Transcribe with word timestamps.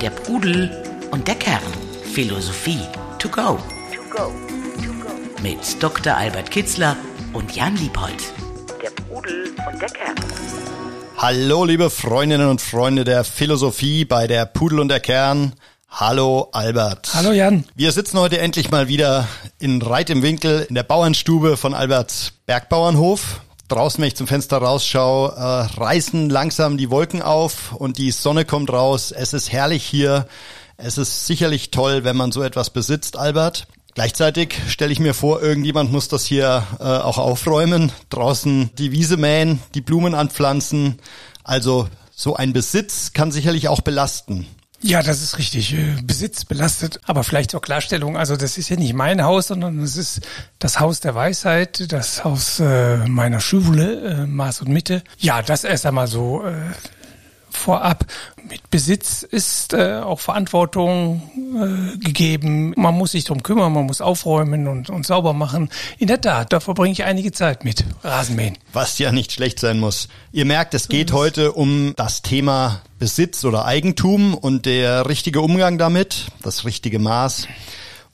Der 0.00 0.10
Pudel 0.10 0.70
und 1.12 1.28
der 1.28 1.36
Kern. 1.36 1.62
Philosophie 2.12 2.80
to 3.20 3.28
go. 3.28 3.58
To 3.94 4.02
go. 4.10 4.32
To 4.82 4.92
go. 5.00 5.10
Mit 5.40 5.80
Dr. 5.80 6.16
Albert 6.16 6.50
Kitzler 6.50 6.96
und 7.32 7.54
Jan 7.54 7.76
Liebold. 7.76 8.32
Der 8.82 8.90
Pudel 8.90 9.54
und 9.70 9.80
der 9.80 9.88
Kern. 9.88 10.16
Hallo, 11.16 11.64
liebe 11.64 11.90
Freundinnen 11.90 12.48
und 12.48 12.60
Freunde 12.60 13.04
der 13.04 13.22
Philosophie 13.22 14.04
bei 14.04 14.26
der 14.26 14.46
Pudel 14.46 14.80
und 14.80 14.88
der 14.88 14.98
Kern. 14.98 15.54
Hallo 15.88 16.48
Albert. 16.50 17.10
Hallo 17.14 17.30
Jan. 17.30 17.64
Wir 17.76 17.92
sitzen 17.92 18.18
heute 18.18 18.38
endlich 18.38 18.72
mal 18.72 18.88
wieder 18.88 19.28
in 19.60 19.80
Reit 19.80 20.10
im 20.10 20.22
Winkel 20.22 20.66
in 20.68 20.74
der 20.74 20.82
Bauernstube 20.82 21.56
von 21.56 21.74
Alberts 21.74 22.32
Bergbauernhof. 22.46 23.42
Draußen, 23.68 24.00
wenn 24.00 24.08
ich 24.08 24.16
zum 24.16 24.26
Fenster 24.26 24.58
rausschaue, 24.58 25.34
äh, 25.36 25.78
reißen 25.78 26.30
langsam 26.30 26.78
die 26.78 26.90
Wolken 26.90 27.20
auf 27.20 27.72
und 27.72 27.98
die 27.98 28.10
Sonne 28.10 28.46
kommt 28.46 28.72
raus. 28.72 29.12
Es 29.12 29.34
ist 29.34 29.52
herrlich 29.52 29.84
hier. 29.84 30.26
Es 30.78 30.96
ist 30.96 31.26
sicherlich 31.26 31.70
toll, 31.70 32.02
wenn 32.02 32.16
man 32.16 32.32
so 32.32 32.42
etwas 32.42 32.70
besitzt, 32.70 33.18
Albert. 33.18 33.66
Gleichzeitig 33.94 34.54
stelle 34.68 34.92
ich 34.92 35.00
mir 35.00 35.12
vor, 35.12 35.42
irgendjemand 35.42 35.92
muss 35.92 36.08
das 36.08 36.24
hier 36.24 36.66
äh, 36.78 36.84
auch 36.84 37.18
aufräumen, 37.18 37.92
draußen 38.10 38.70
die 38.78 38.92
Wiese 38.92 39.16
mähen, 39.16 39.60
die 39.74 39.80
Blumen 39.80 40.14
anpflanzen. 40.14 40.98
Also 41.44 41.88
so 42.14 42.36
ein 42.36 42.52
Besitz 42.52 43.12
kann 43.12 43.32
sicherlich 43.32 43.68
auch 43.68 43.80
belasten. 43.80 44.46
Ja, 44.80 45.02
das 45.02 45.22
ist 45.22 45.38
richtig. 45.38 45.74
Äh, 45.74 45.96
Besitz 46.02 46.44
belastet, 46.44 47.00
aber 47.04 47.24
vielleicht 47.24 47.50
zur 47.50 47.60
Klarstellung. 47.60 48.16
Also 48.16 48.36
das 48.36 48.58
ist 48.58 48.68
ja 48.68 48.76
nicht 48.76 48.94
mein 48.94 49.22
Haus, 49.24 49.48
sondern 49.48 49.80
es 49.80 49.96
ist 49.96 50.20
das 50.58 50.78
Haus 50.78 51.00
der 51.00 51.14
Weisheit, 51.14 51.92
das 51.92 52.24
Haus 52.24 52.60
äh, 52.60 52.98
meiner 53.08 53.40
Schule, 53.40 54.22
äh, 54.22 54.26
Maß 54.26 54.62
und 54.62 54.68
Mitte. 54.68 55.02
Ja, 55.18 55.42
das 55.42 55.64
erst 55.64 55.84
einmal 55.84 56.06
so 56.06 56.44
äh, 56.44 56.54
vorab. 57.58 58.06
Mit 58.48 58.70
Besitz 58.70 59.22
ist 59.22 59.74
äh, 59.74 59.96
auch 59.96 60.20
Verantwortung 60.20 61.22
äh, 61.36 61.98
gegeben. 61.98 62.72
Man 62.76 62.94
muss 62.94 63.12
sich 63.12 63.24
drum 63.24 63.42
kümmern, 63.42 63.72
man 63.72 63.84
muss 63.84 64.00
aufräumen 64.00 64.68
und, 64.68 64.88
und 64.88 65.06
sauber 65.06 65.34
machen. 65.34 65.68
In 65.98 66.08
der 66.08 66.20
Tat, 66.20 66.52
da 66.52 66.60
verbringe 66.60 66.92
ich 66.92 67.04
einige 67.04 67.32
Zeit 67.32 67.64
mit 67.64 67.84
Rasenmähen. 68.02 68.56
Was 68.72 68.98
ja 68.98 69.12
nicht 69.12 69.32
schlecht 69.32 69.60
sein 69.60 69.78
muss. 69.78 70.08
Ihr 70.32 70.44
merkt, 70.44 70.72
es 70.74 70.88
geht 70.88 71.12
heute 71.12 71.52
um 71.52 71.92
das 71.96 72.22
Thema 72.22 72.80
Besitz 72.98 73.44
oder 73.44 73.66
Eigentum 73.66 74.34
und 74.34 74.64
der 74.64 75.08
richtige 75.08 75.40
Umgang 75.40 75.76
damit, 75.76 76.26
das 76.42 76.64
richtige 76.64 76.98
Maß. 76.98 77.48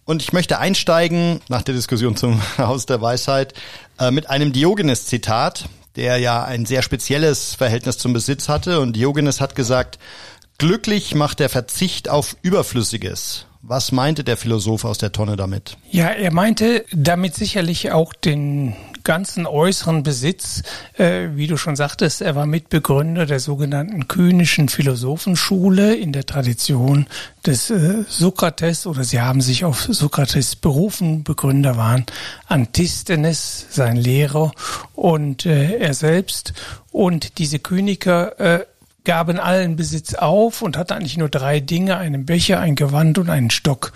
Und 0.05 0.22
ich 0.22 0.33
möchte 0.33 0.58
einsteigen, 0.58 1.40
nach 1.48 1.62
der 1.62 1.74
Diskussion 1.74 2.16
zum 2.16 2.40
Haus 2.58 2.86
der 2.86 3.00
Weisheit, 3.00 3.55
äh, 3.98 4.11
mit 4.11 4.28
einem 4.28 4.52
Diogenes-Zitat, 4.52 5.66
der 5.96 6.18
ja 6.18 6.44
ein 6.44 6.66
sehr 6.66 6.82
spezielles 6.82 7.54
Verhältnis 7.54 7.98
zum 7.98 8.12
Besitz 8.12 8.48
hatte. 8.48 8.80
Und 8.80 8.94
Diogenes 8.96 9.40
hat 9.40 9.54
gesagt, 9.54 9.98
glücklich 10.58 11.14
macht 11.14 11.40
der 11.40 11.48
Verzicht 11.48 12.08
auf 12.08 12.36
Überflüssiges. 12.42 13.46
Was 13.62 13.92
meinte 13.92 14.24
der 14.24 14.36
Philosoph 14.36 14.84
aus 14.84 14.98
der 14.98 15.12
Tonne 15.12 15.36
damit? 15.36 15.78
Ja, 15.90 16.08
er 16.08 16.32
meinte 16.32 16.84
damit 16.92 17.34
sicherlich 17.34 17.92
auch 17.92 18.12
den 18.12 18.76
ganzen 19.05 19.47
äußeren 19.47 20.02
Besitz, 20.02 20.62
äh, 20.97 21.28
wie 21.34 21.47
du 21.47 21.56
schon 21.56 21.77
sagtest, 21.77 22.22
er 22.22 22.34
war 22.34 22.47
Mitbegründer 22.47 23.27
der 23.27 23.38
sogenannten 23.38 24.08
kynischen 24.08 24.69
Philosophenschule 24.69 25.94
in 25.94 26.12
der 26.12 26.27
Tradition 26.27 27.06
des 27.46 27.70
äh, 27.70 28.05
Sokrates 28.08 28.86
oder 28.86 29.05
sie 29.05 29.20
haben 29.20 29.42
sich 29.42 29.64
auf 29.64 29.83
Sokrates 29.83 30.56
berufen. 30.56 31.22
Begründer 31.22 31.77
waren 31.77 32.06
Antisthenes, 32.46 33.66
sein 33.70 33.96
Lehrer 33.96 34.52
und 34.94 35.46
äh, 35.46 35.77
er 35.77 35.94
selbst. 35.94 36.55
Und 36.91 37.39
diese 37.39 37.58
Kyniker 37.58 38.41
äh, 38.41 38.64
gaben 39.05 39.39
allen 39.39 39.77
Besitz 39.77 40.14
auf 40.14 40.62
und 40.62 40.77
hatten 40.77 40.94
eigentlich 40.94 41.18
nur 41.18 41.28
drei 41.28 41.61
Dinge, 41.61 41.98
einen 41.98 42.24
Becher, 42.24 42.61
ein 42.61 42.74
Gewand 42.74 43.18
und 43.18 43.28
einen 43.28 43.50
Stock. 43.50 43.92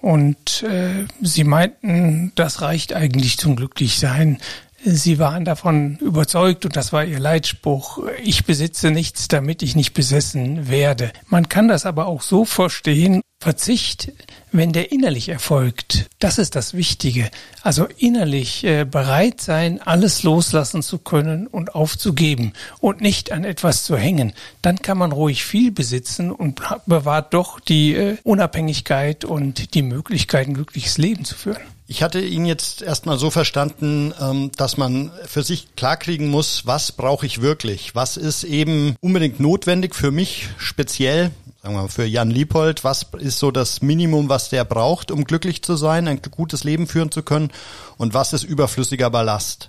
Und 0.00 0.62
äh, 0.62 1.06
sie 1.20 1.44
meinten, 1.44 2.32
das 2.34 2.62
reicht 2.62 2.94
eigentlich 2.94 3.38
zum 3.38 3.56
Glücklichsein. 3.56 4.38
Sie 4.82 5.18
waren 5.18 5.44
davon 5.44 5.96
überzeugt 5.96 6.64
und 6.64 6.74
das 6.74 6.92
war 6.92 7.04
ihr 7.04 7.18
Leitspruch, 7.18 7.98
ich 8.22 8.44
besitze 8.44 8.90
nichts, 8.90 9.28
damit 9.28 9.62
ich 9.62 9.76
nicht 9.76 9.92
besessen 9.92 10.68
werde. 10.68 11.12
Man 11.26 11.48
kann 11.48 11.68
das 11.68 11.84
aber 11.84 12.06
auch 12.06 12.22
so 12.22 12.46
verstehen, 12.46 13.20
Verzicht, 13.42 14.12
wenn 14.52 14.72
der 14.74 14.92
innerlich 14.92 15.30
erfolgt, 15.30 16.10
das 16.18 16.36
ist 16.36 16.56
das 16.56 16.74
Wichtige. 16.74 17.30
Also 17.62 17.86
innerlich 17.96 18.64
äh, 18.64 18.84
bereit 18.84 19.40
sein, 19.40 19.80
alles 19.80 20.22
loslassen 20.24 20.82
zu 20.82 20.98
können 20.98 21.46
und 21.46 21.74
aufzugeben 21.74 22.52
und 22.80 23.00
nicht 23.00 23.32
an 23.32 23.44
etwas 23.44 23.84
zu 23.84 23.96
hängen. 23.96 24.34
Dann 24.60 24.82
kann 24.82 24.98
man 24.98 25.12
ruhig 25.12 25.42
viel 25.42 25.72
besitzen 25.72 26.30
und 26.30 26.60
bewahrt 26.84 27.32
doch 27.32 27.60
die 27.60 27.94
äh, 27.94 28.16
Unabhängigkeit 28.24 29.24
und 29.24 29.72
die 29.72 29.82
Möglichkeit, 29.82 30.46
ein 30.46 30.54
glückliches 30.54 30.98
Leben 30.98 31.24
zu 31.24 31.34
führen. 31.34 31.62
Ich 31.90 32.04
hatte 32.04 32.20
ihn 32.20 32.46
jetzt 32.46 32.82
erstmal 32.82 33.18
so 33.18 33.30
verstanden, 33.30 34.14
ähm, 34.20 34.52
dass 34.56 34.76
man 34.76 35.10
für 35.26 35.42
sich 35.42 35.74
klarkriegen 35.74 36.28
muss, 36.28 36.64
was 36.64 36.92
brauche 36.92 37.26
ich 37.26 37.40
wirklich? 37.40 37.96
Was 37.96 38.16
ist 38.16 38.44
eben 38.44 38.94
unbedingt 39.00 39.40
notwendig 39.40 39.96
für 39.96 40.12
mich 40.12 40.50
speziell? 40.56 41.32
Sagen 41.60 41.74
wir 41.74 41.82
mal, 41.82 41.88
für 41.88 42.04
Jan 42.04 42.30
Liebold, 42.30 42.84
was 42.84 43.06
ist 43.18 43.40
so 43.40 43.50
das 43.50 43.82
Minimum, 43.82 44.28
was 44.28 44.50
der 44.50 44.64
braucht, 44.64 45.10
um 45.10 45.24
glücklich 45.24 45.62
zu 45.62 45.74
sein, 45.74 46.06
ein 46.06 46.22
gutes 46.30 46.62
Leben 46.62 46.86
führen 46.86 47.10
zu 47.10 47.24
können? 47.24 47.50
Und 47.96 48.14
was 48.14 48.34
ist 48.34 48.44
überflüssiger 48.44 49.10
Ballast? 49.10 49.68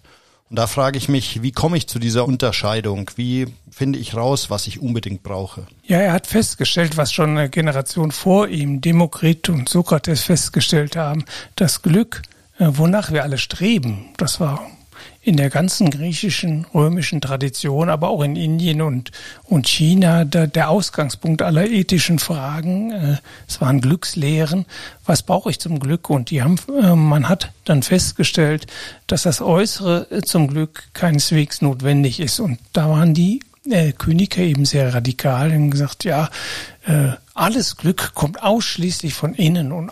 Und 0.51 0.57
da 0.57 0.67
frage 0.67 0.97
ich 0.97 1.07
mich, 1.07 1.41
wie 1.41 1.53
komme 1.53 1.77
ich 1.77 1.87
zu 1.87 1.97
dieser 1.97 2.25
Unterscheidung? 2.25 3.09
Wie 3.15 3.47
finde 3.71 3.99
ich 3.99 4.15
raus, 4.17 4.49
was 4.49 4.67
ich 4.67 4.81
unbedingt 4.81 5.23
brauche? 5.23 5.65
Ja, 5.85 5.99
er 5.99 6.11
hat 6.11 6.27
festgestellt, 6.27 6.97
was 6.97 7.13
schon 7.13 7.37
eine 7.37 7.49
Generation 7.49 8.11
vor 8.11 8.49
ihm, 8.49 8.81
Demokrit 8.81 9.47
und 9.47 9.69
Sokrates 9.69 10.23
festgestellt 10.23 10.97
haben, 10.97 11.23
das 11.55 11.83
Glück, 11.83 12.21
äh, 12.59 12.67
wonach 12.67 13.13
wir 13.13 13.23
alle 13.23 13.37
streben, 13.37 14.09
das 14.17 14.41
war 14.41 14.69
in 15.23 15.37
der 15.37 15.51
ganzen 15.51 15.91
griechischen, 15.91 16.65
römischen 16.73 17.21
Tradition, 17.21 17.89
aber 17.89 18.09
auch 18.09 18.23
in 18.23 18.35
Indien 18.35 18.81
und, 18.81 19.11
und 19.43 19.67
China 19.67 20.25
der, 20.25 20.47
der 20.47 20.69
Ausgangspunkt 20.69 21.43
aller 21.43 21.69
ethischen 21.69 22.17
Fragen. 22.17 22.91
Äh, 22.91 23.17
es 23.47 23.61
waren 23.61 23.81
Glückslehren. 23.81 24.65
Was 25.05 25.21
brauche 25.21 25.51
ich 25.51 25.59
zum 25.59 25.79
Glück? 25.79 26.09
Und 26.09 26.31
die 26.31 26.41
haben, 26.41 26.57
äh, 26.81 26.95
man 26.95 27.29
hat 27.29 27.51
dann 27.65 27.83
festgestellt, 27.83 28.65
dass 29.05 29.23
das 29.23 29.41
Äußere 29.41 30.07
äh, 30.09 30.21
zum 30.23 30.47
Glück 30.47 30.85
keineswegs 30.93 31.61
notwendig 31.61 32.19
ist. 32.19 32.39
Und 32.39 32.57
da 32.73 32.89
waren 32.89 33.13
die 33.13 33.41
Kyniker 33.99 34.41
eben 34.41 34.65
sehr 34.65 34.91
radikal 34.91 35.51
und 35.51 35.69
gesagt, 35.69 36.03
ja, 36.03 36.31
alles 37.33 37.77
Glück 37.77 38.13
kommt 38.13 38.41
ausschließlich 38.41 39.13
von 39.13 39.33
innen 39.33 39.71
und 39.71 39.89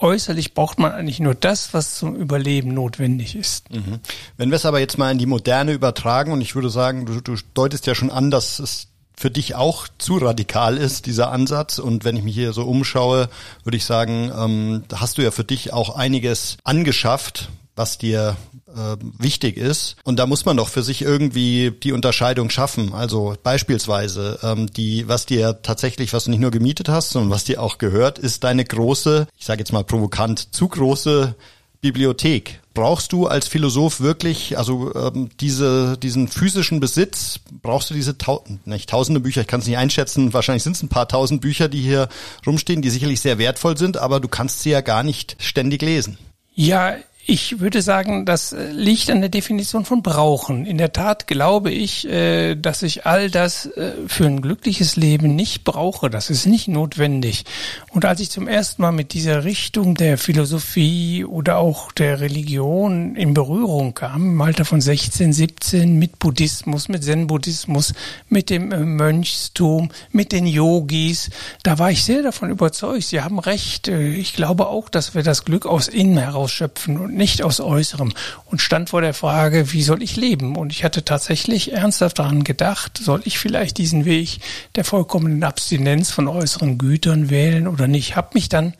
äußerlich 0.00 0.54
braucht 0.54 0.78
man 0.78 0.92
eigentlich 0.92 1.20
nur 1.20 1.34
das, 1.34 1.74
was 1.74 1.96
zum 1.96 2.16
Überleben 2.16 2.74
notwendig 2.74 3.36
ist. 3.36 3.70
Mhm. 3.70 4.00
Wenn 4.36 4.50
wir 4.50 4.56
es 4.56 4.66
aber 4.66 4.80
jetzt 4.80 4.98
mal 4.98 5.10
in 5.10 5.18
die 5.18 5.26
Moderne 5.26 5.72
übertragen 5.72 6.32
und 6.32 6.40
ich 6.40 6.54
würde 6.54 6.70
sagen, 6.70 7.06
du, 7.06 7.20
du 7.20 7.36
deutest 7.54 7.86
ja 7.86 7.94
schon 7.94 8.10
an, 8.10 8.30
dass 8.30 8.58
es 8.58 8.88
für 9.16 9.30
dich 9.30 9.54
auch 9.54 9.86
zu 9.98 10.16
radikal 10.16 10.76
ist, 10.76 11.06
dieser 11.06 11.30
Ansatz. 11.30 11.78
Und 11.78 12.04
wenn 12.04 12.16
ich 12.16 12.24
mich 12.24 12.34
hier 12.34 12.52
so 12.52 12.64
umschaue, 12.64 13.28
würde 13.62 13.76
ich 13.76 13.84
sagen, 13.84 14.32
ähm, 14.36 14.84
hast 14.92 15.16
du 15.16 15.22
ja 15.22 15.30
für 15.30 15.44
dich 15.44 15.72
auch 15.72 15.94
einiges 15.94 16.56
angeschafft, 16.64 17.48
was 17.82 17.98
dir 17.98 18.36
äh, 18.68 18.96
wichtig 19.18 19.56
ist. 19.56 19.96
Und 20.04 20.20
da 20.20 20.26
muss 20.26 20.44
man 20.44 20.56
doch 20.56 20.68
für 20.68 20.84
sich 20.84 21.02
irgendwie 21.02 21.72
die 21.72 21.90
Unterscheidung 21.90 22.48
schaffen. 22.48 22.94
Also 22.94 23.34
beispielsweise, 23.42 24.38
ähm, 24.44 24.72
die, 24.72 25.08
was 25.08 25.26
dir 25.26 25.62
tatsächlich, 25.62 26.12
was 26.12 26.24
du 26.24 26.30
nicht 26.30 26.38
nur 26.38 26.52
gemietet 26.52 26.88
hast, 26.88 27.10
sondern 27.10 27.32
was 27.32 27.42
dir 27.42 27.60
auch 27.60 27.78
gehört, 27.78 28.20
ist 28.20 28.44
deine 28.44 28.64
große, 28.64 29.26
ich 29.36 29.46
sage 29.46 29.58
jetzt 29.58 29.72
mal 29.72 29.82
provokant, 29.82 30.54
zu 30.54 30.68
große 30.68 31.34
Bibliothek. 31.80 32.60
Brauchst 32.72 33.12
du 33.12 33.26
als 33.26 33.48
Philosoph 33.48 34.00
wirklich, 34.00 34.56
also 34.56 34.94
ähm, 34.94 35.30
diese, 35.40 35.98
diesen 35.98 36.28
physischen 36.28 36.78
Besitz, 36.78 37.40
brauchst 37.62 37.90
du 37.90 37.94
diese 37.94 38.16
tau 38.16 38.44
nicht 38.64 38.88
tausende 38.88 39.18
Bücher, 39.18 39.40
ich 39.40 39.48
kann 39.48 39.58
es 39.58 39.66
nicht 39.66 39.76
einschätzen, 39.76 40.32
wahrscheinlich 40.32 40.62
sind 40.62 40.76
es 40.76 40.82
ein 40.84 40.88
paar 40.88 41.08
tausend 41.08 41.40
Bücher, 41.40 41.68
die 41.68 41.80
hier 41.80 42.08
rumstehen, 42.46 42.80
die 42.80 42.90
sicherlich 42.90 43.20
sehr 43.20 43.38
wertvoll 43.38 43.76
sind, 43.76 43.96
aber 43.96 44.20
du 44.20 44.28
kannst 44.28 44.60
sie 44.60 44.70
ja 44.70 44.82
gar 44.82 45.02
nicht 45.02 45.36
ständig 45.40 45.82
lesen. 45.82 46.16
Ja, 46.54 46.96
ich 47.24 47.60
würde 47.60 47.82
sagen, 47.82 48.24
das 48.26 48.52
äh, 48.52 48.72
liegt 48.72 49.08
an 49.08 49.20
der 49.20 49.30
Definition 49.30 49.84
von 49.84 50.02
brauchen. 50.02 50.66
In 50.66 50.76
der 50.76 50.92
Tat 50.92 51.28
glaube 51.28 51.70
ich, 51.70 52.08
äh, 52.08 52.56
dass 52.56 52.82
ich 52.82 53.06
all 53.06 53.30
das 53.30 53.66
äh, 53.66 53.92
für 54.08 54.26
ein 54.26 54.42
glückliches 54.42 54.96
Leben 54.96 55.36
nicht 55.36 55.62
brauche. 55.62 56.10
Das 56.10 56.30
ist 56.30 56.46
nicht 56.46 56.66
notwendig. 56.66 57.44
Und 57.90 58.04
als 58.04 58.18
ich 58.18 58.30
zum 58.30 58.48
ersten 58.48 58.82
Mal 58.82 58.90
mit 58.90 59.12
dieser 59.12 59.44
Richtung 59.44 59.94
der 59.94 60.18
Philosophie 60.18 61.24
oder 61.24 61.58
auch 61.58 61.92
der 61.92 62.20
Religion 62.20 63.14
in 63.14 63.34
Berührung 63.34 63.94
kam, 63.94 64.30
im 64.30 64.40
Alter 64.40 64.64
von 64.64 64.80
16, 64.80 65.32
17, 65.32 65.98
mit 65.98 66.18
Buddhismus, 66.18 66.88
mit 66.88 67.04
Zen-Buddhismus, 67.04 67.94
mit 68.28 68.50
dem 68.50 68.96
Mönchstum, 68.96 69.90
mit 70.10 70.32
den 70.32 70.46
Yogis, 70.46 71.30
da 71.62 71.78
war 71.78 71.92
ich 71.92 72.02
sehr 72.02 72.22
davon 72.22 72.50
überzeugt. 72.50 73.04
Sie 73.04 73.20
haben 73.20 73.38
recht. 73.38 73.86
Ich 73.86 74.34
glaube 74.34 74.66
auch, 74.66 74.88
dass 74.88 75.14
wir 75.14 75.22
das 75.22 75.44
Glück 75.44 75.66
aus 75.66 75.86
innen 75.86 76.18
heraus 76.18 76.50
schöpfen 76.50 77.11
und 77.12 77.18
nicht 77.18 77.42
aus 77.42 77.60
Äußerem 77.60 78.12
und 78.46 78.60
stand 78.60 78.90
vor 78.90 79.02
der 79.02 79.14
Frage, 79.14 79.72
wie 79.72 79.82
soll 79.82 80.02
ich 80.02 80.16
leben? 80.16 80.56
Und 80.56 80.72
ich 80.72 80.82
hatte 80.82 81.04
tatsächlich 81.04 81.72
ernsthaft 81.72 82.18
daran 82.18 82.42
gedacht, 82.42 82.98
soll 82.98 83.20
ich 83.24 83.38
vielleicht 83.38 83.78
diesen 83.78 84.04
Weg 84.04 84.38
der 84.76 84.84
vollkommenen 84.84 85.44
Abstinenz 85.44 86.10
von 86.10 86.26
äußeren 86.26 86.78
Gütern 86.78 87.28
wählen 87.28 87.68
oder 87.68 87.86
nicht? 87.86 88.16
Hab 88.16 88.34
mich 88.34 88.48
dann 88.48 88.72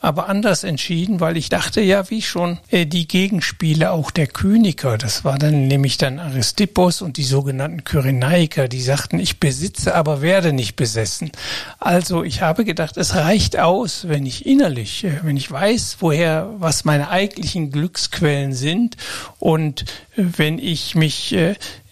aber 0.00 0.28
anders 0.28 0.64
entschieden, 0.64 1.20
weil 1.20 1.36
ich 1.36 1.50
dachte 1.50 1.82
ja, 1.82 2.08
wie 2.08 2.22
schon, 2.22 2.58
äh, 2.70 2.86
die 2.86 3.06
Gegenspiele 3.06 3.90
auch 3.92 4.10
der 4.10 4.26
Kyniker, 4.26 4.96
das 4.96 5.24
war 5.24 5.38
dann 5.38 5.68
nämlich 5.68 5.98
dann 5.98 6.18
Aristippus 6.18 7.02
und 7.02 7.18
die 7.18 7.24
sogenannten 7.24 7.84
Kyrenaiker, 7.84 8.66
die 8.66 8.80
sagten, 8.80 9.18
ich 9.18 9.40
besitze, 9.40 9.94
aber 9.94 10.22
werde 10.22 10.54
nicht 10.54 10.74
besessen. 10.74 11.30
Also 11.78 12.24
ich 12.24 12.40
habe 12.40 12.64
gedacht, 12.64 12.96
es 12.96 13.14
reicht 13.14 13.58
aus, 13.58 14.08
wenn 14.08 14.24
ich 14.24 14.46
innerlich, 14.46 15.04
äh, 15.04 15.20
wenn 15.22 15.36
ich 15.36 15.50
weiß, 15.50 15.98
woher, 16.00 16.48
was 16.58 16.86
meine 16.86 17.10
eigentlichen 17.10 17.70
Glücksquellen 17.70 18.54
sind 18.54 18.96
und 19.38 19.84
wenn 20.36 20.58
ich 20.58 20.94
mich 20.94 21.36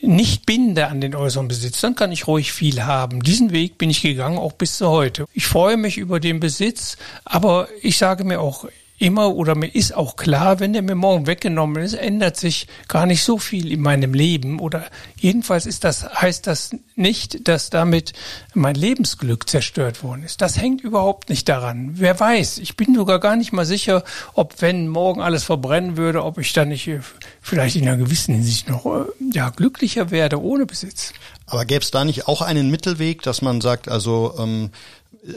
nicht 0.00 0.46
binde 0.46 0.88
an 0.88 1.00
den 1.00 1.14
äußeren 1.14 1.48
Besitz, 1.48 1.80
dann 1.80 1.94
kann 1.94 2.12
ich 2.12 2.26
ruhig 2.26 2.52
viel 2.52 2.84
haben. 2.84 3.22
Diesen 3.22 3.52
Weg 3.52 3.78
bin 3.78 3.90
ich 3.90 4.02
gegangen, 4.02 4.38
auch 4.38 4.52
bis 4.52 4.76
zu 4.76 4.88
heute. 4.88 5.26
Ich 5.32 5.46
freue 5.46 5.76
mich 5.76 5.98
über 5.98 6.20
den 6.20 6.40
Besitz, 6.40 6.96
aber 7.24 7.68
ich 7.82 7.98
sage 7.98 8.24
mir 8.24 8.40
auch, 8.40 8.66
immer 8.98 9.34
oder 9.34 9.54
mir 9.54 9.68
ist 9.68 9.94
auch 9.94 10.16
klar, 10.16 10.60
wenn 10.60 10.72
der 10.72 10.82
mir 10.82 10.94
morgen 10.94 11.26
weggenommen 11.26 11.82
ist, 11.82 11.94
ändert 11.94 12.36
sich 12.36 12.66
gar 12.88 13.06
nicht 13.06 13.22
so 13.22 13.38
viel 13.38 13.70
in 13.70 13.80
meinem 13.80 14.12
Leben 14.12 14.58
oder 14.58 14.84
jedenfalls 15.16 15.66
ist 15.66 15.84
das, 15.84 16.08
heißt 16.08 16.46
das 16.46 16.70
nicht, 16.96 17.46
dass 17.46 17.70
damit 17.70 18.12
mein 18.54 18.74
Lebensglück 18.74 19.48
zerstört 19.48 20.02
worden 20.02 20.24
ist. 20.24 20.40
Das 20.40 20.58
hängt 20.58 20.82
überhaupt 20.82 21.28
nicht 21.30 21.48
daran. 21.48 21.92
Wer 21.94 22.18
weiß, 22.18 22.58
ich 22.58 22.76
bin 22.76 22.94
sogar 22.94 23.20
gar 23.20 23.36
nicht 23.36 23.52
mal 23.52 23.66
sicher, 23.66 24.02
ob 24.34 24.60
wenn 24.60 24.88
morgen 24.88 25.20
alles 25.20 25.44
verbrennen 25.44 25.96
würde, 25.96 26.24
ob 26.24 26.38
ich 26.38 26.52
dann 26.52 26.68
nicht 26.68 26.88
äh, 26.88 27.00
vielleicht 27.40 27.76
in 27.76 27.86
einer 27.86 27.96
gewissen 27.96 28.34
Hinsicht 28.34 28.68
noch 28.68 28.84
äh, 28.86 29.04
ja, 29.32 29.50
glücklicher 29.50 30.10
werde 30.10 30.42
ohne 30.42 30.66
Besitz. 30.66 31.12
Aber 31.46 31.64
gäbe 31.64 31.82
es 31.82 31.90
da 31.90 32.04
nicht 32.04 32.28
auch 32.28 32.42
einen 32.42 32.70
Mittelweg, 32.70 33.22
dass 33.22 33.42
man 33.42 33.60
sagt, 33.60 33.88
also 33.88 34.34
ähm, 34.38 34.70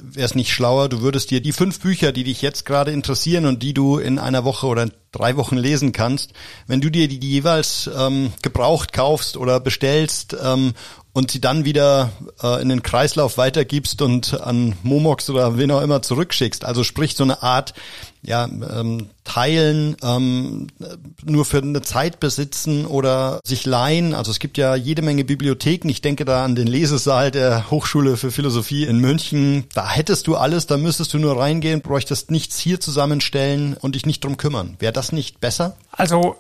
wäre 0.02 0.26
es 0.26 0.36
nicht 0.36 0.54
schlauer, 0.54 0.90
du 0.90 1.02
würdest 1.02 1.32
dir 1.32 1.42
die 1.42 1.52
fünf 1.52 1.80
Bücher, 1.80 2.12
die 2.12 2.24
dich 2.24 2.42
jetzt 2.42 2.66
gerade 2.66 2.92
interessieren 2.92 3.46
und 3.46 3.62
die 3.62 3.74
du 3.74 3.98
in 3.98 4.20
einer 4.20 4.44
Woche 4.44 4.68
oder 4.68 4.90
drei 5.12 5.36
Wochen 5.36 5.58
lesen 5.58 5.92
kannst, 5.92 6.32
wenn 6.68 6.82
du 6.82 6.90
dir 6.90 7.08
die, 7.08 7.20
die 7.20 7.32
jeweils 7.32 7.90
ähm, 7.98 8.32
gebraucht 8.42 8.94
kaufst 8.94 9.36
oder 9.36 9.60
bestellst 9.60 10.36
ähm, 10.42 10.74
und 11.14 11.32
sie 11.32 11.42
dann 11.42 11.66
wieder 11.66 12.12
äh, 12.42 12.62
in 12.62 12.70
den 12.70 12.84
Kreislauf 12.84 13.38
weitergibst 13.38 14.02
und 14.02 14.40
an 14.40 14.76
Momox 14.84 15.30
oder 15.30 15.58
wen 15.58 15.72
auch 15.72 15.82
immer 15.82 16.02
zurückschickst. 16.02 16.64
Also 16.64 16.84
sprich 16.84 17.16
so 17.16 17.24
eine 17.24 17.44
Art 17.44 17.74
ja, 18.24 18.46
ähm, 18.46 19.10
teilen, 19.24 19.98
ähm, 20.04 20.68
nur 21.26 21.44
für 21.44 21.58
eine 21.58 21.82
Zeit 21.82 22.20
besitzen 22.20 22.86
oder 22.86 23.40
sich 23.44 23.66
leihen. 23.66 24.14
Also 24.14 24.32
es 24.32 24.40
gibt 24.40 24.58
ja 24.58 24.76
jede 24.76 25.02
Menge 25.02 25.26
Bibliotheken. 25.26 25.90
Ich 25.90 26.02
denke 26.02 26.24
da 26.24 26.46
an 26.46 26.56
den 26.56 26.68
Lesesaal 26.68 27.32
der 27.32 27.72
Hochschule 27.72 28.16
für 28.16 28.32
Philosophie 28.32 28.86
in 28.86 29.00
München. 29.00 29.66
Da 29.74 29.90
hättest 29.90 30.28
du 30.28 30.36
alles, 30.36 30.68
da 30.68 30.78
müsstest 30.78 31.14
du 31.14 31.18
nur 31.18 31.38
reingehen, 31.38 31.82
bräuchtest 31.82 32.32
nichts 32.32 32.60
hier 32.60 32.80
zusammenstellen 32.80 33.76
und 33.76 33.96
dich 33.96 34.06
nicht 34.06 34.24
drum 34.24 34.38
kümmern. 34.38 34.76
Wäre 34.80 34.94
das 34.94 35.12
nicht 35.12 35.42
besser? 35.42 35.76
Also 35.92 36.38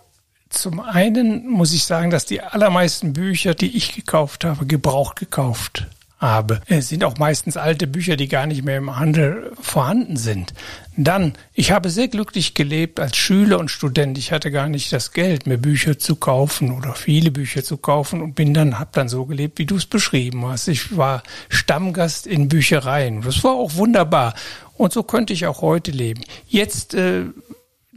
zum 0.51 0.79
einen 0.79 1.47
muss 1.47 1.73
ich 1.73 1.85
sagen, 1.85 2.11
dass 2.11 2.25
die 2.25 2.41
allermeisten 2.41 3.13
Bücher, 3.13 3.55
die 3.55 3.75
ich 3.75 3.95
gekauft 3.95 4.45
habe, 4.45 4.65
gebraucht 4.65 5.17
gekauft 5.17 5.87
habe. 6.21 6.61
Es 6.67 6.89
sind 6.89 7.03
auch 7.03 7.17
meistens 7.17 7.57
alte 7.57 7.87
Bücher, 7.87 8.15
die 8.15 8.27
gar 8.27 8.45
nicht 8.45 8.63
mehr 8.63 8.77
im 8.77 8.97
Handel 8.97 9.51
vorhanden 9.59 10.17
sind. 10.17 10.53
Dann, 10.95 11.33
ich 11.53 11.71
habe 11.71 11.89
sehr 11.89 12.09
glücklich 12.09 12.53
gelebt 12.53 12.99
als 12.99 13.17
Schüler 13.17 13.57
und 13.57 13.71
Student. 13.71 14.19
Ich 14.19 14.31
hatte 14.31 14.51
gar 14.51 14.69
nicht 14.69 14.93
das 14.93 15.13
Geld, 15.13 15.47
mir 15.47 15.57
Bücher 15.57 15.97
zu 15.97 16.15
kaufen 16.15 16.71
oder 16.77 16.93
viele 16.93 17.31
Bücher 17.31 17.63
zu 17.63 17.77
kaufen 17.77 18.21
und 18.21 18.35
bin 18.35 18.53
dann, 18.53 18.77
habe 18.77 18.91
dann 18.93 19.09
so 19.09 19.25
gelebt, 19.25 19.57
wie 19.57 19.65
du 19.65 19.77
es 19.77 19.87
beschrieben 19.87 20.45
hast. 20.45 20.67
Ich 20.67 20.95
war 20.95 21.23
Stammgast 21.49 22.27
in 22.27 22.49
Büchereien. 22.49 23.23
Das 23.23 23.43
war 23.43 23.53
auch 23.53 23.75
wunderbar. 23.75 24.35
Und 24.77 24.93
so 24.93 25.01
könnte 25.01 25.33
ich 25.33 25.47
auch 25.47 25.61
heute 25.61 25.91
leben. 25.91 26.21
Jetzt 26.47 26.93
äh, 26.93 27.23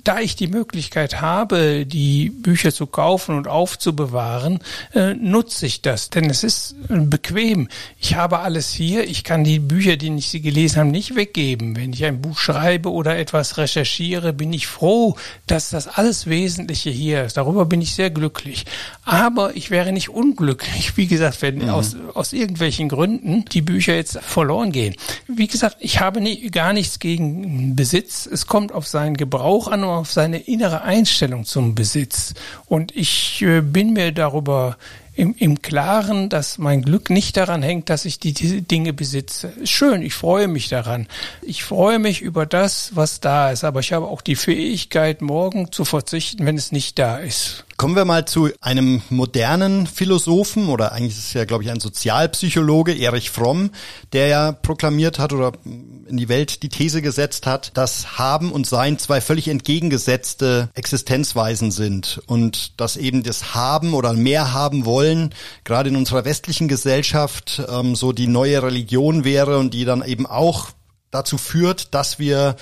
da 0.05 0.21
ich 0.21 0.37
die 0.37 0.49
Möglichkeit 0.49 1.21
habe, 1.23 1.87
die 1.87 2.29
Bücher 2.31 2.73
zu 2.73 2.87
kaufen 2.87 3.37
und 3.37 3.49
aufzubewahren, 3.49 4.61
äh, 4.95 5.15
nutze 5.15 5.67
ich 5.67 5.81
das, 5.81 6.11
denn 6.11 6.29
es 6.29 6.45
ist 6.45 6.77
äh, 6.91 6.99
bequem. 6.99 7.69
Ich 7.99 8.15
habe 8.15 8.41
alles 8.41 8.71
hier. 8.71 9.09
Ich 9.09 9.25
kann 9.25 9.45
die 9.45 9.59
Bücher, 9.59 9.97
die 9.97 10.15
ich 10.15 10.29
sie 10.29 10.43
gelesen 10.43 10.79
habe, 10.79 10.91
nicht 10.91 11.17
weggeben. 11.17 11.75
Wenn 11.77 11.93
ich 11.95 12.05
ein 12.05 12.21
Buch 12.21 12.39
schreibe 12.39 12.93
oder 12.93 13.17
etwas 13.17 13.57
recherchiere, 13.57 14.35
bin 14.35 14.53
ich 14.53 14.67
froh, 14.67 15.17
dass 15.47 15.71
das 15.71 15.89
alles 15.89 16.27
Wesentliche 16.27 16.91
hier 16.91 17.25
ist. 17.25 17.39
Darüber 17.39 17.65
bin 17.65 17.81
ich 17.81 17.95
sehr 17.95 18.11
glücklich. 18.11 18.67
Aber 19.05 19.57
ich 19.57 19.71
wäre 19.71 19.93
nicht 19.93 20.11
unglücklich, 20.11 20.97
wie 20.97 21.07
gesagt, 21.07 21.41
wenn 21.41 21.59
mhm. 21.59 21.71
aus, 21.71 21.97
aus 22.13 22.33
irgendwelchen 22.35 22.91
Gründen 22.91 23.47
die 23.47 23.63
Bücher 23.63 23.95
jetzt 23.95 24.19
verloren 24.19 24.71
gehen. 24.71 24.95
Wie 25.29 25.47
gesagt, 25.47 25.79
ich 25.81 26.01
habe 26.01 26.21
nie, 26.21 26.51
gar 26.51 26.75
nichts 26.75 26.99
gegen 26.99 27.75
Besitz. 27.75 28.27
Es 28.27 28.47
kommt 28.47 28.73
auf 28.73 28.87
seinen 28.87 29.17
Gebrauch 29.17 29.69
an 29.69 29.83
auf 29.95 30.13
seine 30.13 30.39
innere 30.39 30.83
Einstellung 30.83 31.45
zum 31.45 31.75
Besitz. 31.75 32.35
Und 32.67 32.95
ich 32.95 33.43
äh, 33.43 33.61
bin 33.61 33.93
mir 33.93 34.13
darüber 34.13 34.77
im, 35.17 35.35
im 35.39 35.63
Klaren, 35.63 36.29
dass 36.29 36.59
mein 36.59 36.83
Glück 36.83 37.11
nicht 37.11 37.37
daran 37.37 37.63
hängt, 37.63 37.89
dass 37.89 38.05
ich 38.05 38.19
die, 38.19 38.33
diese 38.33 38.63
Dinge 38.63 38.93
besitze. 38.93 39.53
Schön, 39.65 40.03
ich 40.03 40.15
freue 40.15 40.49
mich 40.49 40.69
daran. 40.69 41.07
Ich 41.43 41.63
freue 41.63 41.99
mich 41.99 42.21
über 42.21 42.47
das, 42.47 42.97
was 42.97 43.21
da 43.21 43.51
ist, 43.51 43.65
aber 43.65 43.81
ich 43.81 43.93
habe 43.93 44.07
auch 44.07 44.23
die 44.23 44.37
Fähigkeit, 44.37 45.23
morgen 45.23 45.71
zu 45.71 45.85
verzichten, 45.85 46.47
wenn 46.47 46.57
es 46.57 46.73
nicht 46.73 46.99
da 46.99 47.19
ist. 47.19 47.65
Kommen 47.77 47.97
wir 47.97 48.05
mal 48.05 48.25
zu 48.25 48.51
einem 48.61 49.03
modernen 49.11 49.89
Philosophen 49.89 50.69
oder 50.69 50.93
eigentlich 50.93 51.19
ist 51.19 51.27
es 51.27 51.33
ja, 51.33 51.45
glaube 51.45 51.65
ich, 51.65 51.71
ein 51.71 51.81
Sozialpsychologe, 51.81 52.97
Erich 52.97 53.31
Fromm, 53.31 53.71
der 54.13 54.29
ja 54.29 54.53
proklamiert 54.53 55.19
hat 55.19 55.33
oder 55.33 55.53
in 55.65 56.17
die 56.17 56.29
Welt 56.29 56.63
die 56.63 56.69
These 56.69 57.03
gesetzt 57.03 57.47
hat, 57.47 57.77
dass 57.77 58.17
Haben 58.17 58.53
und 58.53 58.67
Sein 58.67 58.99
zwei 58.99 59.21
völlig 59.21 59.49
entgegengesetzte 59.49 60.69
Existenzweisen 60.75 61.73
sind 61.73 62.23
und 62.27 62.81
dass 62.81 62.97
eben 62.97 63.25
das 63.25 63.55
Haben 63.55 63.95
oder 63.95 64.13
mehr 64.13 64.53
haben 64.53 64.85
wollen, 64.85 65.35
gerade 65.65 65.89
in 65.89 65.97
unserer 65.97 66.25
westlichen 66.25 66.69
Gesellschaft 66.69 67.61
ähm, 67.69 67.97
so 67.97 68.13
die 68.13 68.29
neue 68.29 68.63
Religion 68.63 69.25
wäre 69.25 69.59
und 69.59 69.75
die 69.75 69.85
dann 69.85 70.05
eben 70.05 70.27
auch 70.27 70.69
dazu 71.11 71.39
führt, 71.39 71.93
dass 71.93 72.21
wir 72.21 72.57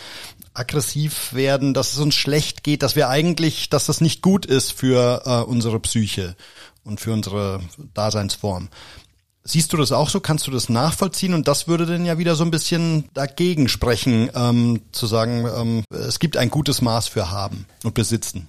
aggressiv 0.54 1.32
werden, 1.32 1.74
dass 1.74 1.92
es 1.92 1.98
uns 1.98 2.14
schlecht 2.14 2.62
geht, 2.62 2.82
dass 2.82 2.96
wir 2.96 3.08
eigentlich, 3.08 3.70
dass 3.70 3.86
das 3.86 4.00
nicht 4.00 4.22
gut 4.22 4.46
ist 4.46 4.72
für 4.72 5.22
äh, 5.24 5.48
unsere 5.48 5.80
Psyche 5.80 6.36
und 6.84 7.00
für 7.00 7.12
unsere 7.12 7.60
Daseinsform. 7.94 8.68
Siehst 9.44 9.72
du 9.72 9.76
das 9.76 9.90
auch 9.90 10.08
so? 10.08 10.20
Kannst 10.20 10.46
du 10.46 10.52
das 10.52 10.68
nachvollziehen? 10.68 11.34
Und 11.34 11.48
das 11.48 11.66
würde 11.66 11.84
dann 11.84 12.06
ja 12.06 12.16
wieder 12.16 12.36
so 12.36 12.44
ein 12.44 12.52
bisschen 12.52 13.08
dagegen 13.12 13.68
sprechen, 13.68 14.30
ähm, 14.34 14.82
zu 14.92 15.06
sagen, 15.06 15.46
ähm, 15.56 15.84
es 15.90 16.20
gibt 16.20 16.36
ein 16.36 16.48
gutes 16.50 16.80
Maß 16.80 17.08
für 17.08 17.30
haben 17.30 17.66
und 17.82 17.94
besitzen. 17.94 18.46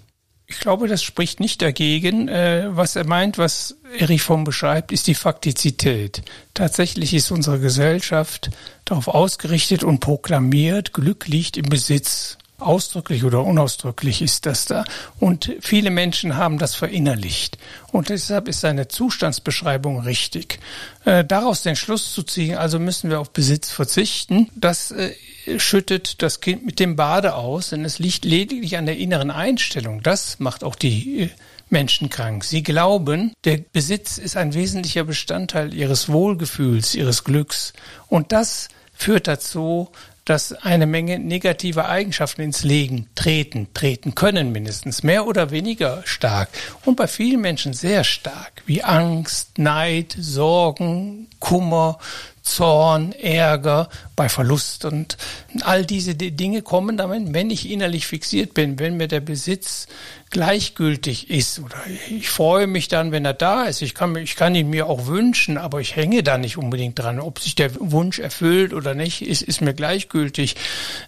Ich 0.53 0.59
glaube, 0.59 0.87
das 0.87 1.01
spricht 1.01 1.39
nicht 1.39 1.63
dagegen. 1.63 2.27
Äh, 2.27 2.67
was 2.69 2.95
er 2.95 3.07
meint, 3.07 3.39
was 3.39 3.75
Erich 3.97 4.21
von 4.21 4.43
beschreibt, 4.43 4.91
ist 4.91 5.07
die 5.07 5.15
Faktizität. 5.15 6.21
Tatsächlich 6.53 7.15
ist 7.15 7.31
unsere 7.31 7.59
Gesellschaft 7.59 8.51
darauf 8.85 9.07
ausgerichtet 9.07 9.83
und 9.83 9.99
proklamiert, 9.99 10.93
Glück 10.93 11.27
liegt 11.27 11.57
im 11.57 11.65
Besitz 11.65 12.37
ausdrücklich 12.59 13.23
oder 13.23 13.43
unausdrücklich 13.43 14.21
ist 14.21 14.45
das 14.45 14.65
da. 14.65 14.85
Und 15.19 15.51
viele 15.59 15.89
Menschen 15.89 16.37
haben 16.37 16.57
das 16.57 16.75
verinnerlicht. 16.75 17.57
Und 17.91 18.09
deshalb 18.09 18.47
ist 18.47 18.61
seine 18.61 18.87
Zustandsbeschreibung 18.87 20.01
richtig. 20.01 20.59
Äh, 21.05 21.25
daraus 21.25 21.63
den 21.63 21.75
Schluss 21.75 22.13
zu 22.13 22.23
ziehen, 22.23 22.57
also 22.57 22.79
müssen 22.79 23.09
wir 23.09 23.19
auf 23.19 23.31
Besitz 23.31 23.69
verzichten, 23.69 24.49
das 24.55 24.91
äh, 24.91 25.13
schüttet 25.57 26.21
das 26.21 26.39
Kind 26.39 26.65
mit 26.65 26.79
dem 26.79 26.95
Bade 26.95 27.35
aus, 27.35 27.69
denn 27.69 27.85
es 27.85 27.99
liegt 27.99 28.25
lediglich 28.25 28.77
an 28.77 28.85
der 28.85 28.97
inneren 28.97 29.31
Einstellung. 29.31 30.01
Das 30.01 30.39
macht 30.39 30.63
auch 30.63 30.75
die 30.75 31.21
äh, 31.21 31.29
Menschen 31.69 32.09
krank. 32.09 32.43
Sie 32.43 32.63
glauben, 32.63 33.33
der 33.43 33.57
Besitz 33.57 34.17
ist 34.17 34.37
ein 34.37 34.53
wesentlicher 34.53 35.03
Bestandteil 35.03 35.73
ihres 35.73 36.07
Wohlgefühls, 36.07 36.95
ihres 36.95 37.23
Glücks. 37.23 37.73
Und 38.07 38.31
das 38.31 38.69
führt 38.93 39.27
dazu, 39.27 39.89
dass 40.25 40.53
eine 40.53 40.85
Menge 40.85 41.19
negative 41.19 41.85
Eigenschaften 41.85 42.41
ins 42.41 42.63
Leben 42.63 43.09
treten, 43.15 43.67
treten 43.73 44.15
können 44.15 44.51
mindestens, 44.51 45.03
mehr 45.03 45.27
oder 45.27 45.51
weniger 45.51 46.01
stark 46.05 46.49
und 46.85 46.95
bei 46.95 47.07
vielen 47.07 47.41
Menschen 47.41 47.73
sehr 47.73 48.03
stark, 48.03 48.63
wie 48.65 48.83
Angst, 48.83 49.57
Neid, 49.57 50.15
Sorgen, 50.17 51.27
Kummer, 51.39 51.99
Zorn, 52.43 53.13
Ärger, 53.13 53.87
bei 54.17 54.27
Verlust 54.27 54.83
und 54.83 55.17
all 55.61 55.85
diese 55.85 56.13
Dinge 56.13 56.61
kommen 56.61 56.97
damit, 56.97 57.33
wenn 57.33 57.49
ich 57.49 57.71
innerlich 57.71 58.05
fixiert 58.05 58.53
bin, 58.53 58.79
wenn 58.79 58.97
mir 58.97 59.07
der 59.07 59.21
Besitz 59.21 59.87
gleichgültig 60.29 61.29
ist 61.29 61.59
oder 61.59 61.77
ich 62.09 62.29
freue 62.29 62.67
mich 62.67 62.89
dann, 62.89 63.13
wenn 63.13 63.23
er 63.23 63.33
da 63.33 63.63
ist. 63.63 63.81
Ich 63.81 63.95
kann, 63.95 64.15
ich 64.17 64.35
kann 64.35 64.55
ihn 64.55 64.69
mir 64.69 64.87
auch 64.87 65.07
wünschen, 65.07 65.57
aber 65.57 65.79
ich 65.79 65.95
hänge 65.95 66.21
da 66.21 66.37
nicht 66.37 66.57
unbedingt 66.57 66.99
dran. 66.99 67.21
Ob 67.21 67.39
sich 67.39 67.55
der 67.55 67.71
Wunsch 67.79 68.19
erfüllt 68.19 68.73
oder 68.73 68.93
nicht, 68.93 69.21
ist, 69.21 69.41
ist 69.41 69.61
mir 69.61 69.73
gleichgültig. 69.73 70.55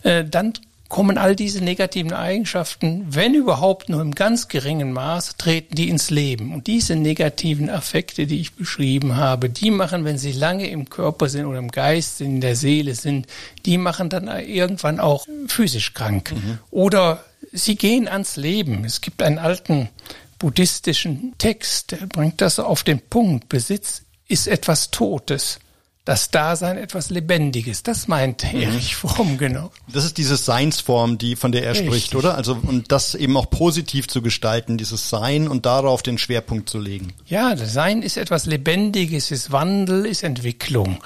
Äh, 0.03 0.23
dann 0.23 0.53
kommen 0.87 1.17
all 1.17 1.35
diese 1.35 1.63
negativen 1.63 2.13
Eigenschaften, 2.13 3.05
wenn 3.09 3.33
überhaupt 3.33 3.89
nur 3.89 4.01
im 4.01 4.13
ganz 4.13 4.47
geringen 4.47 4.91
Maß, 4.91 5.37
treten 5.37 5.75
die 5.75 5.89
ins 5.89 6.09
Leben. 6.11 6.53
Und 6.53 6.67
diese 6.67 6.95
negativen 6.95 7.69
Affekte, 7.69 8.27
die 8.27 8.39
ich 8.39 8.53
beschrieben 8.53 9.15
habe, 9.15 9.49
die 9.49 9.71
machen, 9.71 10.05
wenn 10.05 10.17
sie 10.17 10.31
lange 10.31 10.69
im 10.69 10.89
Körper 10.89 11.27
sind 11.27 11.45
oder 11.45 11.59
im 11.59 11.71
Geist, 11.71 12.21
in 12.21 12.39
der 12.39 12.55
Seele 12.55 12.93
sind, 12.93 13.27
die 13.65 13.77
machen 13.77 14.09
dann 14.09 14.27
irgendwann 14.27 14.99
auch 14.99 15.27
physisch 15.47 15.93
krank. 15.93 16.33
Mhm. 16.33 16.59
Oder 16.69 17.23
sie 17.51 17.75
gehen 17.75 18.07
ans 18.07 18.35
Leben. 18.35 18.85
Es 18.85 19.01
gibt 19.01 19.23
einen 19.23 19.39
alten 19.39 19.89
buddhistischen 20.37 21.33
Text, 21.37 21.91
der 21.91 22.05
bringt 22.07 22.41
das 22.41 22.59
auf 22.59 22.83
den 22.83 22.99
Punkt. 22.99 23.49
Besitz 23.49 24.03
ist 24.27 24.47
etwas 24.47 24.91
Totes 24.91 25.59
das 26.05 26.29
Dasein 26.29 26.77
etwas 26.77 27.09
Lebendiges. 27.09 27.81
Das 27.81 28.07
meint 28.07 28.53
mhm. 28.53 28.62
Erich 28.62 28.95
Fromm, 28.95 29.39
genau. 29.39 29.71
Das 29.91 30.05
ist 30.05 30.17
diese 30.19 30.38
Seinsform, 30.38 31.17
die, 31.17 31.35
von 31.35 31.51
der 31.51 31.63
er 31.63 31.71
Richtig. 31.71 31.88
spricht, 31.88 32.15
oder? 32.15 32.35
Also, 32.35 32.57
und 32.62 32.91
das 32.91 33.15
eben 33.15 33.35
auch 33.35 33.50
positiv 33.50 34.07
zu 34.07 34.21
gestalten, 34.21 34.77
dieses 34.77 35.09
Sein 35.09 35.47
und 35.47 35.65
darauf 35.65 36.03
den 36.03 36.19
Schwerpunkt 36.19 36.69
zu 36.69 36.79
legen. 36.79 37.13
Ja, 37.25 37.55
das 37.55 37.74
Sein 37.74 38.03
ist 38.03 38.17
etwas 38.17 38.45
Lebendiges, 38.45 39.31
ist 39.31 39.51
Wandel, 39.51 40.05
ist 40.05 40.24
Entwicklung. 40.24 41.00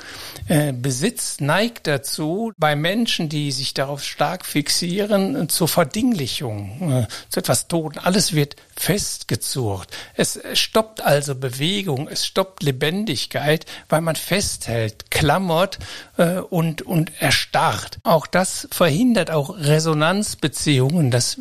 Äh, 0.50 0.74
Besitz 0.74 1.40
neigt 1.40 1.88
dazu, 1.88 2.52
bei 2.58 2.76
Menschen, 2.76 3.30
die 3.30 3.54
sich 3.54 3.74
darauf 3.74 4.04
stark 4.04 4.46
fixieren, 4.46 5.48
zur 5.48 5.70
Verdinglichung, 5.70 6.92
äh, 6.92 7.08
zu 7.30 7.40
etwas 7.40 7.70
Toten. 7.70 8.00
Alles 8.00 8.34
wird 8.34 8.58
festgezurrt. 8.76 9.90
Es 10.16 10.40
stoppt 10.54 11.02
also 11.02 11.36
Bewegung, 11.36 12.10
es 12.10 12.26
stoppt 12.26 12.64
Lebendigkeit, 12.64 13.66
weil 13.88 14.02
man 14.02 14.16
festhält, 14.16 14.89
klammert 15.10 15.80
äh, 16.18 16.40
und, 16.40 16.82
und 16.82 17.12
erstarrt. 17.20 18.00
Auch 18.04 18.28
das 18.28 18.68
verhindert 18.72 19.32
auch 19.32 19.58
Resonanzbeziehungen. 19.58 21.12
Das 21.12 21.38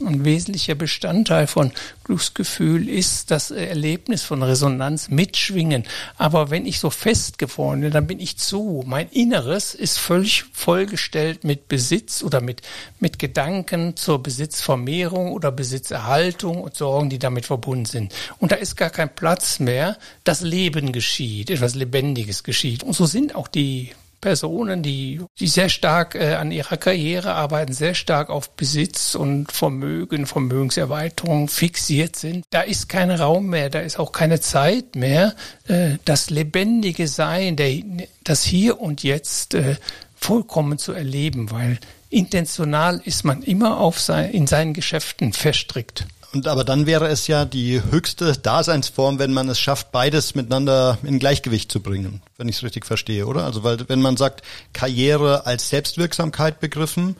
ein 0.00 0.24
wesentlicher 0.24 0.74
Bestandteil 0.74 1.46
von 1.46 1.72
Glücksgefühl 2.10 2.88
ist 2.88 3.30
das 3.30 3.52
Erlebnis 3.52 4.24
von 4.24 4.42
Resonanz 4.42 5.10
mitschwingen. 5.10 5.84
Aber 6.18 6.50
wenn 6.50 6.66
ich 6.66 6.80
so 6.80 6.90
festgefroren 6.90 7.82
bin, 7.82 7.92
dann 7.92 8.08
bin 8.08 8.18
ich 8.18 8.36
zu. 8.36 8.82
Mein 8.84 9.08
Inneres 9.10 9.76
ist 9.76 10.00
völlig 10.00 10.46
vollgestellt 10.52 11.44
mit 11.44 11.68
Besitz 11.68 12.24
oder 12.24 12.40
mit, 12.40 12.62
mit 12.98 13.20
Gedanken 13.20 13.94
zur 13.94 14.20
Besitzvermehrung 14.20 15.30
oder 15.30 15.52
Besitzerhaltung 15.52 16.60
und 16.60 16.74
Sorgen, 16.74 17.10
die 17.10 17.20
damit 17.20 17.46
verbunden 17.46 17.84
sind. 17.84 18.12
Und 18.38 18.50
da 18.50 18.56
ist 18.56 18.74
gar 18.74 18.90
kein 18.90 19.14
Platz 19.14 19.60
mehr. 19.60 19.96
Das 20.24 20.40
Leben 20.40 20.90
geschieht, 20.90 21.48
etwas 21.48 21.76
Lebendiges 21.76 22.42
geschieht. 22.42 22.82
Und 22.82 22.94
so 22.94 23.06
sind 23.06 23.36
auch 23.36 23.46
die 23.46 23.92
Personen, 24.20 24.82
die, 24.82 25.20
die 25.38 25.46
sehr 25.46 25.68
stark 25.68 26.14
äh, 26.14 26.34
an 26.34 26.50
ihrer 26.50 26.76
Karriere 26.76 27.34
arbeiten, 27.34 27.72
sehr 27.72 27.94
stark 27.94 28.30
auf 28.30 28.50
Besitz 28.50 29.14
und 29.14 29.50
Vermögen, 29.50 30.26
Vermögenserweiterung 30.26 31.48
fixiert 31.48 32.16
sind. 32.16 32.44
Da 32.50 32.62
ist 32.62 32.88
kein 32.88 33.10
Raum 33.10 33.46
mehr, 33.46 33.70
da 33.70 33.80
ist 33.80 33.98
auch 33.98 34.12
keine 34.12 34.40
Zeit 34.40 34.96
mehr, 34.96 35.34
äh, 35.68 35.96
das 36.04 36.30
lebendige 36.30 37.08
Sein, 37.08 37.56
der, 37.56 37.82
das 38.24 38.44
Hier 38.44 38.80
und 38.80 39.02
Jetzt 39.02 39.54
äh, 39.54 39.76
vollkommen 40.14 40.78
zu 40.78 40.92
erleben, 40.92 41.50
weil 41.50 41.78
intentional 42.10 43.00
ist 43.04 43.24
man 43.24 43.42
immer 43.42 43.78
auf 43.78 44.00
sein, 44.00 44.30
in 44.30 44.46
seinen 44.46 44.74
Geschäften 44.74 45.32
verstrickt. 45.32 46.06
Und 46.32 46.46
aber 46.46 46.62
dann 46.62 46.86
wäre 46.86 47.08
es 47.08 47.26
ja 47.26 47.44
die 47.44 47.82
höchste 47.90 48.32
Daseinsform, 48.34 49.18
wenn 49.18 49.32
man 49.32 49.48
es 49.48 49.58
schafft, 49.58 49.90
beides 49.90 50.34
miteinander 50.34 50.98
in 51.02 51.18
Gleichgewicht 51.18 51.72
zu 51.72 51.80
bringen, 51.80 52.22
wenn 52.36 52.48
ich 52.48 52.56
es 52.56 52.62
richtig 52.62 52.86
verstehe, 52.86 53.26
oder? 53.26 53.44
Also 53.44 53.64
weil 53.64 53.88
wenn 53.88 54.00
man 54.00 54.16
sagt, 54.16 54.42
Karriere 54.72 55.46
als 55.46 55.68
Selbstwirksamkeit 55.70 56.60
begriffen 56.60 57.16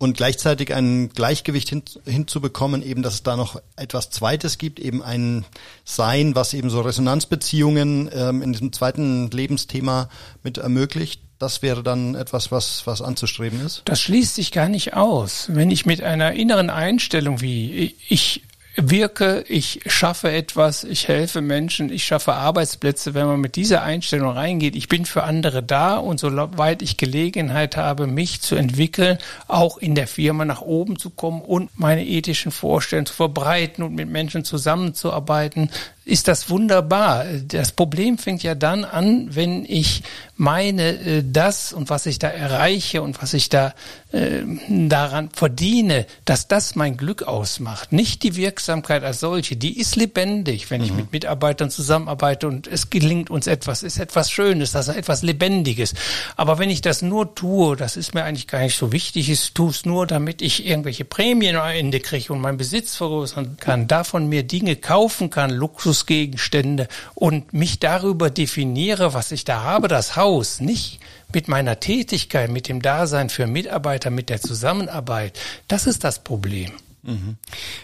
und 0.00 0.16
gleichzeitig 0.16 0.74
ein 0.74 1.10
Gleichgewicht 1.10 1.70
hin, 1.70 1.82
hinzubekommen, 2.04 2.82
eben, 2.82 3.02
dass 3.02 3.14
es 3.14 3.22
da 3.22 3.36
noch 3.36 3.60
etwas 3.76 4.10
Zweites 4.10 4.58
gibt, 4.58 4.78
eben 4.78 5.02
ein 5.02 5.44
Sein, 5.84 6.34
was 6.34 6.52
eben 6.52 6.68
so 6.68 6.82
Resonanzbeziehungen 6.82 8.10
ähm, 8.12 8.42
in 8.42 8.52
diesem 8.52 8.72
zweiten 8.72 9.30
Lebensthema 9.30 10.10
mit 10.42 10.58
ermöglicht. 10.58 11.22
Das 11.38 11.62
wäre 11.62 11.82
dann 11.82 12.14
etwas, 12.14 12.52
was, 12.52 12.86
was 12.86 13.00
anzustreben 13.00 13.64
ist? 13.64 13.82
Das 13.86 14.00
schließt 14.00 14.34
sich 14.34 14.52
gar 14.52 14.68
nicht 14.68 14.94
aus. 14.94 15.46
Wenn 15.48 15.70
ich 15.70 15.86
mit 15.86 16.02
einer 16.02 16.32
inneren 16.32 16.68
Einstellung 16.68 17.40
wie 17.40 17.94
ich 18.08 18.42
wirke, 18.76 19.44
ich 19.48 19.80
schaffe 19.86 20.30
etwas, 20.30 20.84
ich 20.84 21.08
helfe 21.08 21.40
Menschen, 21.40 21.90
ich 21.90 22.04
schaffe 22.04 22.34
Arbeitsplätze, 22.34 23.14
wenn 23.14 23.26
man 23.26 23.40
mit 23.40 23.56
dieser 23.56 23.82
Einstellung 23.82 24.30
reingeht, 24.30 24.76
ich 24.76 24.88
bin 24.88 25.04
für 25.06 25.24
andere 25.24 25.62
da 25.62 25.96
und 25.96 26.20
soweit 26.20 26.82
ich 26.82 26.96
Gelegenheit 26.96 27.76
habe, 27.76 28.06
mich 28.06 28.40
zu 28.40 28.54
entwickeln, 28.54 29.18
auch 29.48 29.78
in 29.78 29.94
der 29.94 30.06
Firma 30.06 30.44
nach 30.44 30.62
oben 30.62 30.98
zu 30.98 31.10
kommen 31.10 31.42
und 31.42 31.70
meine 31.78 32.06
ethischen 32.06 32.52
Vorstellungen 32.52 33.06
zu 33.06 33.14
verbreiten 33.14 33.82
und 33.82 33.94
mit 33.94 34.08
Menschen 34.08 34.44
zusammenzuarbeiten, 34.44 35.70
ist 36.04 36.28
das 36.28 36.48
wunderbar. 36.48 37.26
Das 37.46 37.72
Problem 37.72 38.18
fängt 38.18 38.42
ja 38.42 38.54
dann 38.54 38.84
an, 38.84 39.34
wenn 39.34 39.64
ich 39.66 40.02
meine, 40.36 40.98
äh, 40.98 41.22
das 41.24 41.72
und 41.74 41.90
was 41.90 42.06
ich 42.06 42.18
da 42.18 42.28
erreiche 42.28 43.02
und 43.02 43.22
was 43.22 43.34
ich 43.34 43.50
da 43.50 43.74
äh, 44.10 44.40
daran 44.68 45.28
verdiene, 45.30 46.06
dass 46.24 46.48
das 46.48 46.74
mein 46.74 46.96
Glück 46.96 47.24
ausmacht. 47.24 47.92
Nicht 47.92 48.22
die 48.22 48.36
Wirksamkeit 48.36 49.04
als 49.04 49.20
solche, 49.20 49.56
die 49.56 49.78
ist 49.78 49.96
lebendig, 49.96 50.70
wenn 50.70 50.82
ich 50.82 50.90
mhm. 50.90 50.96
mit 50.96 51.12
Mitarbeitern 51.12 51.70
zusammenarbeite 51.70 52.48
und 52.48 52.66
es 52.66 52.88
gelingt 52.88 53.28
uns 53.28 53.46
etwas, 53.46 53.82
ist 53.82 53.98
etwas 53.98 54.30
Schönes, 54.30 54.72
das 54.72 54.88
ist 54.88 54.96
etwas 54.96 55.22
Lebendiges. 55.22 55.92
Aber 56.36 56.58
wenn 56.58 56.70
ich 56.70 56.80
das 56.80 57.02
nur 57.02 57.34
tue, 57.34 57.76
das 57.76 57.98
ist 57.98 58.14
mir 58.14 58.24
eigentlich 58.24 58.46
gar 58.46 58.60
nicht 58.60 58.78
so 58.78 58.92
wichtig, 58.92 59.28
ich 59.28 59.52
tue 59.52 59.70
es 59.70 59.84
nur, 59.84 60.06
damit 60.06 60.40
ich 60.40 60.66
irgendwelche 60.66 61.04
Prämien 61.04 61.56
am 61.56 61.68
Ende 61.68 62.00
kriege 62.00 62.32
und 62.32 62.40
meinen 62.40 62.56
Besitz 62.56 62.96
vergrößern 62.96 63.58
kann, 63.60 63.86
davon 63.86 64.28
mir 64.28 64.42
Dinge 64.42 64.76
kaufen 64.76 65.28
kann, 65.28 65.50
Luxus 65.50 65.89
Luxusgegenstände 65.90 66.86
und 67.14 67.52
mich 67.52 67.80
darüber 67.80 68.30
definiere, 68.30 69.12
was 69.12 69.32
ich 69.32 69.44
da 69.44 69.62
habe, 69.62 69.88
das 69.88 70.14
Haus, 70.14 70.60
nicht 70.60 71.00
mit 71.32 71.48
meiner 71.48 71.80
Tätigkeit, 71.80 72.48
mit 72.48 72.68
dem 72.68 72.80
Dasein 72.80 73.28
für 73.28 73.46
Mitarbeiter, 73.48 74.10
mit 74.10 74.28
der 74.28 74.40
Zusammenarbeit, 74.40 75.38
das 75.66 75.86
ist 75.86 76.04
das 76.04 76.22
Problem. 76.22 76.70
Mhm. 77.02 77.36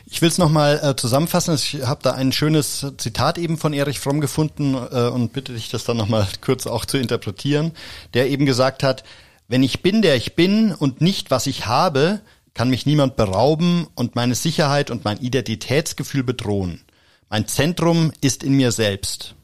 Ich 0.05 0.23
will 0.23 0.29
es 0.29 0.39
nochmal 0.39 0.79
äh, 0.83 0.95
zusammenfassen. 0.95 1.55
Ich 1.55 1.83
habe 1.85 2.01
da 2.03 2.13
ein 2.13 2.33
schönes 2.33 2.87
Zitat 2.99 3.39
eben 3.39 3.57
von 3.57 3.73
Erich 3.73 3.99
Fromm 3.99 4.21
gefunden 4.21 4.75
äh, 4.75 5.09
und 5.09 5.33
bitte 5.33 5.55
dich, 5.55 5.69
das 5.69 5.85
dann 5.85 5.97
nochmal 5.97 6.29
kurz 6.41 6.67
auch 6.67 6.85
zu 6.85 6.99
interpretieren, 6.99 7.73
der 8.15 8.29
eben 8.29 8.47
gesagt 8.47 8.83
hat, 8.85 9.03
wenn 9.49 9.63
ich 9.63 9.83
bin, 9.83 10.03
der 10.03 10.17
ich 10.17 10.37
bin 10.37 10.73
und 10.73 11.01
nicht, 11.01 11.31
was 11.31 11.47
ich 11.47 11.67
habe, 11.67 12.21
kann 12.55 12.71
mich 12.71 12.87
niemand 12.87 13.17
berauben 13.17 13.87
und 13.95 14.15
meine 14.15 14.35
Sicherheit 14.35 14.91
und 14.91 15.05
mein 15.05 15.19
Identitätsgefühl 15.19 16.23
bedrohen. 16.23 16.83
Mein 17.29 17.47
Zentrum 17.49 18.13
ist 18.21 18.43
in 18.43 18.55
mir 18.55 18.73
selbst. 18.73 19.35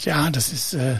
Ja, 0.00 0.30
das 0.30 0.52
ist, 0.52 0.74
äh, 0.74 0.98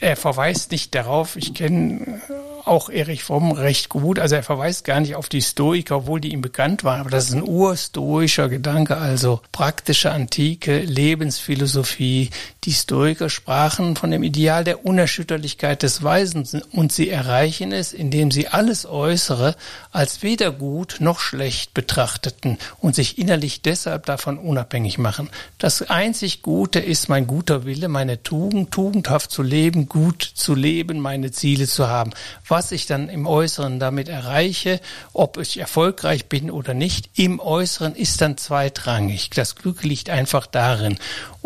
er 0.00 0.16
verweist 0.16 0.70
nicht 0.70 0.94
darauf, 0.94 1.36
ich 1.36 1.54
kenne 1.54 2.20
auch 2.68 2.90
Erich 2.90 3.24
Fromm 3.24 3.52
recht 3.52 3.88
gut. 3.88 4.18
Also 4.18 4.36
er 4.36 4.42
verweist 4.42 4.84
gar 4.84 5.00
nicht 5.00 5.14
auf 5.14 5.28
die 5.28 5.42
Stoiker, 5.42 5.96
obwohl 5.96 6.20
die 6.20 6.32
ihm 6.32 6.40
bekannt 6.40 6.84
waren. 6.84 7.00
Aber 7.00 7.10
das 7.10 7.28
ist 7.28 7.34
ein 7.34 7.46
urstoischer 7.46 8.48
Gedanke, 8.48 8.96
also 8.96 9.40
praktische 9.52 10.10
antike 10.10 10.80
Lebensphilosophie. 10.80 12.30
Die 12.64 12.72
Stoiker 12.72 13.30
sprachen 13.30 13.96
von 13.96 14.10
dem 14.10 14.22
Ideal 14.22 14.64
der 14.64 14.84
Unerschütterlichkeit 14.84 15.82
des 15.82 16.02
Weisen 16.02 16.46
und 16.72 16.92
sie 16.92 17.08
erreichen 17.08 17.72
es, 17.72 17.92
indem 17.92 18.30
sie 18.30 18.48
alles 18.48 18.84
Äußere 18.84 19.56
als 19.90 20.22
weder 20.22 20.50
gut 20.50 20.96
noch 20.98 21.20
schlecht 21.20 21.72
betrachteten 21.72 22.58
und 22.80 22.94
sich 22.94 23.18
innerlich 23.18 23.62
deshalb 23.62 24.06
davon 24.06 24.38
unabhängig 24.38 24.98
machen. 24.98 25.30
Das 25.58 25.82
einzig 25.82 26.42
Gute 26.42 26.80
ist 26.80 27.08
mein 27.08 27.26
guter 27.26 27.64
Wille, 27.64 27.88
meine 27.88 28.22
Tugend, 28.22 28.70
tugendhaft 28.70 29.30
zu 29.30 29.42
leben, 29.42 29.88
gut 29.88 30.22
zu 30.22 30.54
leben, 30.54 31.00
meine 31.00 31.30
Ziele 31.30 31.66
zu 31.66 31.88
haben. 31.88 32.10
Was 32.46 32.57
ich 32.72 32.86
dann 32.86 33.08
im 33.08 33.26
Äußeren 33.26 33.78
damit 33.78 34.08
erreiche, 34.08 34.80
ob 35.12 35.38
ich 35.38 35.58
erfolgreich 35.58 36.26
bin 36.26 36.50
oder 36.50 36.74
nicht, 36.74 37.10
im 37.14 37.40
Äußeren 37.40 37.94
ist 37.94 38.20
dann 38.20 38.36
zweitrangig. 38.36 39.30
Das 39.30 39.56
Glück 39.56 39.84
liegt 39.84 40.10
einfach 40.10 40.46
darin. 40.46 40.98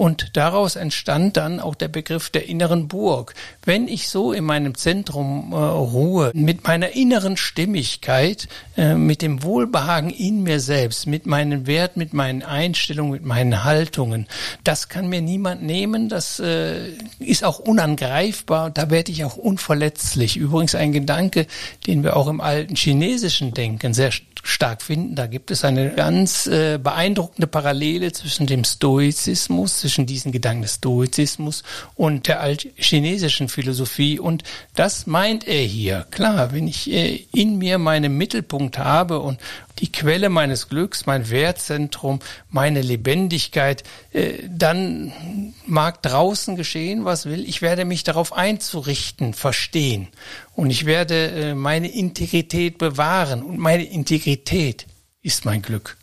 Und 0.02 0.36
daraus 0.36 0.74
entstand 0.74 1.36
dann 1.36 1.60
auch 1.60 1.76
der 1.76 1.86
Begriff 1.86 2.28
der 2.28 2.48
inneren 2.48 2.88
Burg. 2.88 3.34
Wenn 3.64 3.86
ich 3.86 4.08
so 4.08 4.32
in 4.32 4.42
meinem 4.42 4.74
Zentrum 4.74 5.52
äh, 5.52 5.54
ruhe, 5.54 6.32
mit 6.34 6.66
meiner 6.66 6.96
inneren 6.96 7.36
Stimmigkeit, 7.36 8.48
äh, 8.76 8.96
mit 8.96 9.22
dem 9.22 9.44
Wohlbehagen 9.44 10.10
in 10.10 10.42
mir 10.42 10.58
selbst, 10.58 11.06
mit 11.06 11.26
meinen 11.26 11.68
Wert, 11.68 11.96
mit 11.96 12.14
meinen 12.14 12.42
Einstellungen, 12.42 13.12
mit 13.12 13.24
meinen 13.24 13.62
Haltungen, 13.62 14.26
das 14.64 14.88
kann 14.88 15.08
mir 15.08 15.22
niemand 15.22 15.62
nehmen. 15.62 16.08
Das 16.08 16.40
äh, 16.40 16.88
ist 17.20 17.44
auch 17.44 17.60
unangreifbar. 17.60 18.70
Da 18.70 18.90
werde 18.90 19.12
ich 19.12 19.24
auch 19.24 19.36
unverletzlich. 19.36 20.36
Übrigens 20.36 20.74
ein 20.74 20.90
Gedanke, 20.90 21.46
den 21.86 22.02
wir 22.02 22.16
auch 22.16 22.26
im 22.26 22.40
alten 22.40 22.74
chinesischen 22.74 23.54
Denken 23.54 23.94
sehr 23.94 24.10
stark 24.42 24.82
finden. 24.82 25.14
Da 25.14 25.26
gibt 25.26 25.50
es 25.50 25.64
eine 25.64 25.90
ganz 25.90 26.46
äh, 26.46 26.78
beeindruckende 26.78 27.46
Parallele 27.46 28.12
zwischen 28.12 28.46
dem 28.46 28.64
Stoizismus, 28.64 29.78
zwischen 29.78 30.04
diesen 30.04 30.32
Gedanken 30.32 30.62
des 30.62 30.74
Stoizismus 30.74 31.62
und 31.94 32.26
der 32.26 32.40
altchinesischen 32.40 33.48
Philosophie. 33.48 34.18
Und 34.18 34.42
das 34.74 35.06
meint 35.06 35.46
er 35.46 35.62
hier. 35.62 36.06
Klar, 36.10 36.52
wenn 36.52 36.66
ich 36.66 36.90
äh, 36.90 37.24
in 37.32 37.58
mir 37.58 37.78
meinen 37.78 38.16
Mittelpunkt 38.16 38.78
habe 38.78 39.20
und 39.20 39.38
die 39.78 39.90
Quelle 39.90 40.28
meines 40.28 40.68
Glücks, 40.68 41.06
mein 41.06 41.30
Wertzentrum, 41.30 42.20
meine 42.50 42.82
Lebendigkeit, 42.82 43.84
äh, 44.12 44.34
dann 44.48 45.12
mag 45.66 46.02
draußen 46.02 46.56
geschehen, 46.56 47.04
was 47.04 47.26
will. 47.26 47.48
Ich 47.48 47.62
werde 47.62 47.84
mich 47.84 48.04
darauf 48.04 48.32
einzurichten, 48.32 49.34
verstehen. 49.34 50.08
Und 50.54 50.70
ich 50.70 50.84
werde 50.84 51.30
äh, 51.30 51.54
meine 51.54 51.88
Integrität 51.88 52.78
bewahren. 52.78 53.42
Und 53.42 53.58
meine 53.58 53.84
Integrität 53.84 54.86
ist 55.22 55.44
mein 55.44 55.62
Glück. 55.62 55.96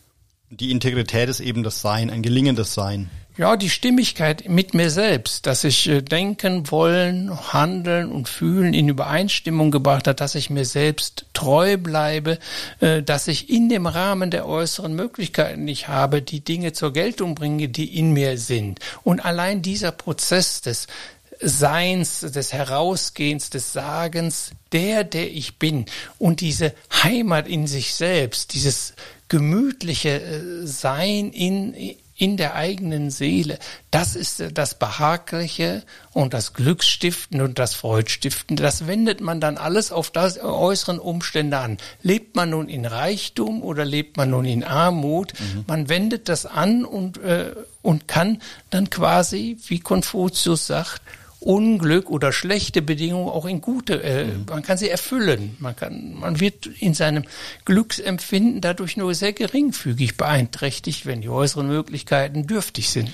Die 0.50 0.72
Integrität 0.72 1.30
ist 1.30 1.40
eben 1.40 1.62
das 1.64 1.82
Sein, 1.82 2.10
ein 2.10 2.24
gelingendes 2.24 2.74
Sein. 2.74 3.10
Ja, 3.40 3.56
die 3.56 3.70
Stimmigkeit 3.70 4.50
mit 4.50 4.74
mir 4.74 4.90
selbst, 4.90 5.46
dass 5.46 5.64
ich 5.64 5.88
äh, 5.88 6.02
denken, 6.02 6.72
wollen, 6.72 7.54
handeln 7.54 8.12
und 8.12 8.28
fühlen 8.28 8.74
in 8.74 8.90
Übereinstimmung 8.90 9.72
gebracht 9.72 10.10
hat, 10.10 10.20
dass 10.20 10.36
ich 10.36 10.50
mir 10.50 10.66
selbst 10.66 11.26
treu 11.34 11.78
bleibe, 11.78 12.38
äh, 12.82 13.02
dass 13.02 13.30
ich 13.30 13.50
in 13.50 13.70
dem 13.70 13.88
Rahmen 13.88 14.30
der 14.30 14.46
äußeren 14.46 14.94
Möglichkeiten 14.94 15.64
nicht 15.64 15.88
habe, 15.88 16.22
die 16.22 16.44
Dinge 16.44 16.74
zur 16.74 16.92
Geltung 16.92 17.34
bringe, 17.34 17.70
die 17.70 17.98
in 17.98 18.12
mir 18.12 18.38
sind. 18.38 18.82
Und 19.04 19.24
allein 19.24 19.62
dieser 19.62 19.94
Prozess 19.94 20.60
des 20.60 20.88
Seins, 21.42 22.20
des 22.20 22.52
Herausgehens, 22.52 23.50
des 23.50 23.72
Sagens, 23.72 24.52
der, 24.72 25.04
der 25.04 25.32
ich 25.32 25.58
bin 25.58 25.86
und 26.18 26.42
diese 26.42 26.74
Heimat 27.04 27.48
in 27.48 27.66
sich 27.66 27.96
selbst, 27.96 28.54
dieses 28.54 28.94
gemütliche 29.30 30.22
äh, 30.22 30.68
Sein 30.68 31.32
in, 31.32 31.74
in 32.18 32.36
der 32.36 32.56
eigenen 32.56 33.10
Seele. 33.12 33.58
Das 33.92 34.16
ist 34.18 34.44
das 34.54 34.78
Behagliche 34.78 35.84
und 36.12 36.34
das 36.34 36.54
Glücksstiftende 36.54 37.46
und 37.46 37.58
das 37.58 37.74
Freudstiftende. 37.76 38.62
Das 38.62 38.88
wendet 38.88 39.22
man 39.22 39.40
dann 39.40 39.58
alles 39.58 39.94
auf 39.94 40.12
das 40.12 40.38
äußeren 40.38 41.00
Umstände 41.00 41.60
an. 41.60 41.78
Lebt 42.02 42.36
man 42.36 42.50
nun 42.50 42.68
in 42.68 42.86
Reichtum 42.86 43.64
oder 43.64 43.86
lebt 43.86 44.18
man 44.18 44.32
nun 44.32 44.44
in 44.44 44.66
Armut? 44.66 45.34
Mhm. 45.40 45.64
Man 45.68 45.88
wendet 45.88 46.28
das 46.28 46.46
an 46.46 46.84
und, 46.84 47.20
äh, 47.20 47.54
und 47.82 48.10
kann 48.10 48.42
dann 48.70 48.90
quasi, 48.90 49.58
wie 49.68 49.80
Konfuzius 49.80 50.68
sagt, 50.68 51.02
Unglück 51.40 52.10
oder 52.10 52.34
schlechte 52.34 52.82
Bedingungen 52.82 53.30
auch 53.30 53.46
in 53.46 53.62
gute, 53.62 54.04
äh, 54.04 54.26
mhm. 54.26 54.46
man 54.50 54.62
kann 54.62 54.78
sie 54.78 54.90
erfüllen. 54.90 55.56
Man 55.60 55.76
kann, 55.76 56.16
man 56.20 56.40
wird 56.40 56.66
in 56.66 56.94
seinem 56.94 57.24
Glücksempfinden 57.66 58.60
dadurch 58.60 58.98
nur 58.98 59.16
sehr 59.16 59.32
geringfügig 59.32 60.18
beeinträchtigt, 60.18 61.06
wenn 61.06 61.22
die 61.22 61.30
äußeren 61.30 61.68
Möglichkeiten 61.68 62.46
dürftig 62.46 62.90
sind. 62.90 63.12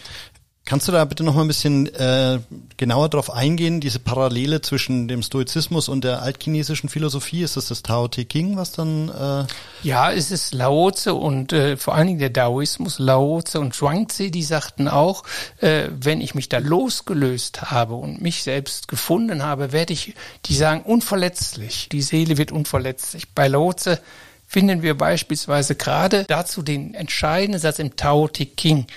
Kannst 0.68 0.88
du 0.88 0.92
da 0.92 1.06
bitte 1.06 1.24
noch 1.24 1.36
mal 1.36 1.44
ein 1.44 1.48
bisschen 1.48 1.94
äh, 1.94 2.40
genauer 2.78 3.10
darauf 3.10 3.32
eingehen, 3.32 3.82
diese 3.82 4.00
Parallele 4.00 4.62
zwischen 4.62 5.08
dem 5.08 5.22
Stoizismus 5.22 5.88
und 5.88 6.04
der 6.04 6.24
altchinesischen 6.24 6.90
Philosophie? 6.90 7.44
Ist 7.44 7.56
das 7.56 7.68
das 7.68 7.84
Tao 7.84 8.08
Te 8.08 8.28
Ching, 8.28 8.58
was 8.58 8.72
dann... 8.72 9.10
Äh 9.10 9.46
ja, 9.84 10.12
es 10.12 10.32
ist 10.32 10.56
Lao 10.56 10.90
Tse 10.90 11.14
und 11.14 11.54
äh, 11.54 11.78
vor 11.78 11.94
allen 11.94 12.08
Dingen 12.08 12.20
der 12.20 12.32
Daoismus, 12.32 12.98
Lao 12.98 13.44
Tse 13.44 13.60
und 13.60 13.76
Zhuangzi, 13.76 14.32
die 14.32 14.42
sagten 14.42 14.88
auch, 14.88 15.24
äh, 15.62 15.84
wenn 15.92 16.20
ich 16.20 16.34
mich 16.34 16.50
da 16.50 16.58
losgelöst 16.58 17.70
habe 17.70 17.94
und 17.94 18.20
mich 18.20 18.42
selbst 18.42 18.88
gefunden 18.88 19.44
habe, 19.44 19.72
werde 19.72 19.94
ich, 19.94 20.16
die 20.46 20.56
sagen, 20.56 20.82
unverletzlich. 20.82 21.90
Die 21.92 22.02
Seele 22.02 22.40
wird 22.40 22.52
unverletzlich. 22.52 23.30
Bei 23.36 23.48
Lao 23.48 23.72
Tse 23.72 24.00
finden 24.48 24.82
wir 24.82 24.98
beispielsweise 24.98 25.76
gerade 25.76 26.26
dazu 26.28 26.64
den 26.64 26.96
entscheidenden 26.96 27.62
Satz 27.62 27.78
im 27.78 27.96
Tao 27.96 28.28
Te 28.28 28.48
Ching 28.56 28.88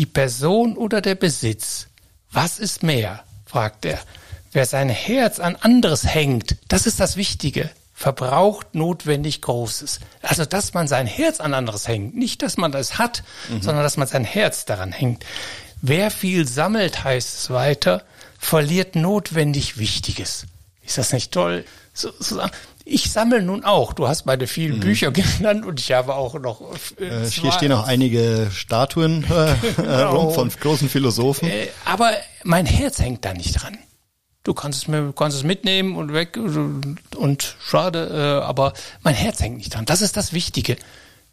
die 0.00 0.06
Person 0.06 0.78
oder 0.78 1.02
der 1.02 1.14
Besitz? 1.14 1.88
Was 2.32 2.58
ist 2.58 2.82
mehr? 2.82 3.22
fragt 3.44 3.84
er. 3.84 3.98
Wer 4.50 4.64
sein 4.64 4.88
Herz 4.88 5.38
an 5.38 5.56
anderes 5.56 6.04
hängt, 6.04 6.56
das 6.68 6.86
ist 6.86 7.00
das 7.00 7.18
Wichtige, 7.18 7.68
verbraucht 7.92 8.74
notwendig 8.74 9.42
Großes. 9.42 10.00
Also, 10.22 10.46
dass 10.46 10.72
man 10.72 10.88
sein 10.88 11.06
Herz 11.06 11.38
an 11.38 11.52
anderes 11.52 11.86
hängt. 11.86 12.16
Nicht, 12.16 12.40
dass 12.40 12.56
man 12.56 12.72
das 12.72 12.96
hat, 12.96 13.24
mhm. 13.50 13.60
sondern 13.60 13.84
dass 13.84 13.98
man 13.98 14.08
sein 14.08 14.24
Herz 14.24 14.64
daran 14.64 14.90
hängt. 14.90 15.26
Wer 15.82 16.10
viel 16.10 16.48
sammelt, 16.48 17.04
heißt 17.04 17.34
es 17.36 17.50
weiter, 17.50 18.02
verliert 18.38 18.96
notwendig 18.96 19.76
Wichtiges. 19.76 20.46
Ist 20.82 20.96
das 20.96 21.12
nicht 21.12 21.30
toll? 21.30 21.66
So, 21.92 22.10
so, 22.18 22.40
ich 22.90 23.10
sammle 23.10 23.40
nun 23.40 23.64
auch. 23.64 23.92
Du 23.92 24.08
hast 24.08 24.26
meine 24.26 24.46
vielen 24.46 24.76
mhm. 24.76 24.80
Bücher 24.80 25.10
genannt 25.12 25.64
und 25.64 25.80
ich 25.80 25.92
habe 25.92 26.14
auch 26.14 26.34
noch. 26.34 26.60
Äh, 27.00 27.04
äh 27.04 27.30
hier 27.30 27.52
stehen 27.52 27.72
auch 27.72 27.86
einige 27.86 28.48
Statuen 28.52 29.24
äh, 29.24 29.54
genau. 29.76 30.30
von 30.30 30.48
großen 30.50 30.88
Philosophen. 30.88 31.48
Äh, 31.48 31.68
aber 31.84 32.12
mein 32.44 32.66
Herz 32.66 32.98
hängt 32.98 33.24
da 33.24 33.32
nicht 33.32 33.62
dran. 33.62 33.78
Du 34.42 34.54
kannst 34.54 34.82
es 34.82 34.88
mir, 34.88 35.12
kannst 35.14 35.36
es 35.36 35.44
mitnehmen 35.44 35.96
und 35.96 36.12
weg 36.14 36.36
und, 36.36 36.96
und 37.14 37.56
schade, 37.62 38.40
äh, 38.42 38.44
aber 38.44 38.72
mein 39.02 39.14
Herz 39.14 39.40
hängt 39.40 39.58
nicht 39.58 39.74
dran. 39.74 39.84
Das 39.84 40.00
ist 40.00 40.16
das 40.16 40.32
Wichtige. 40.32 40.76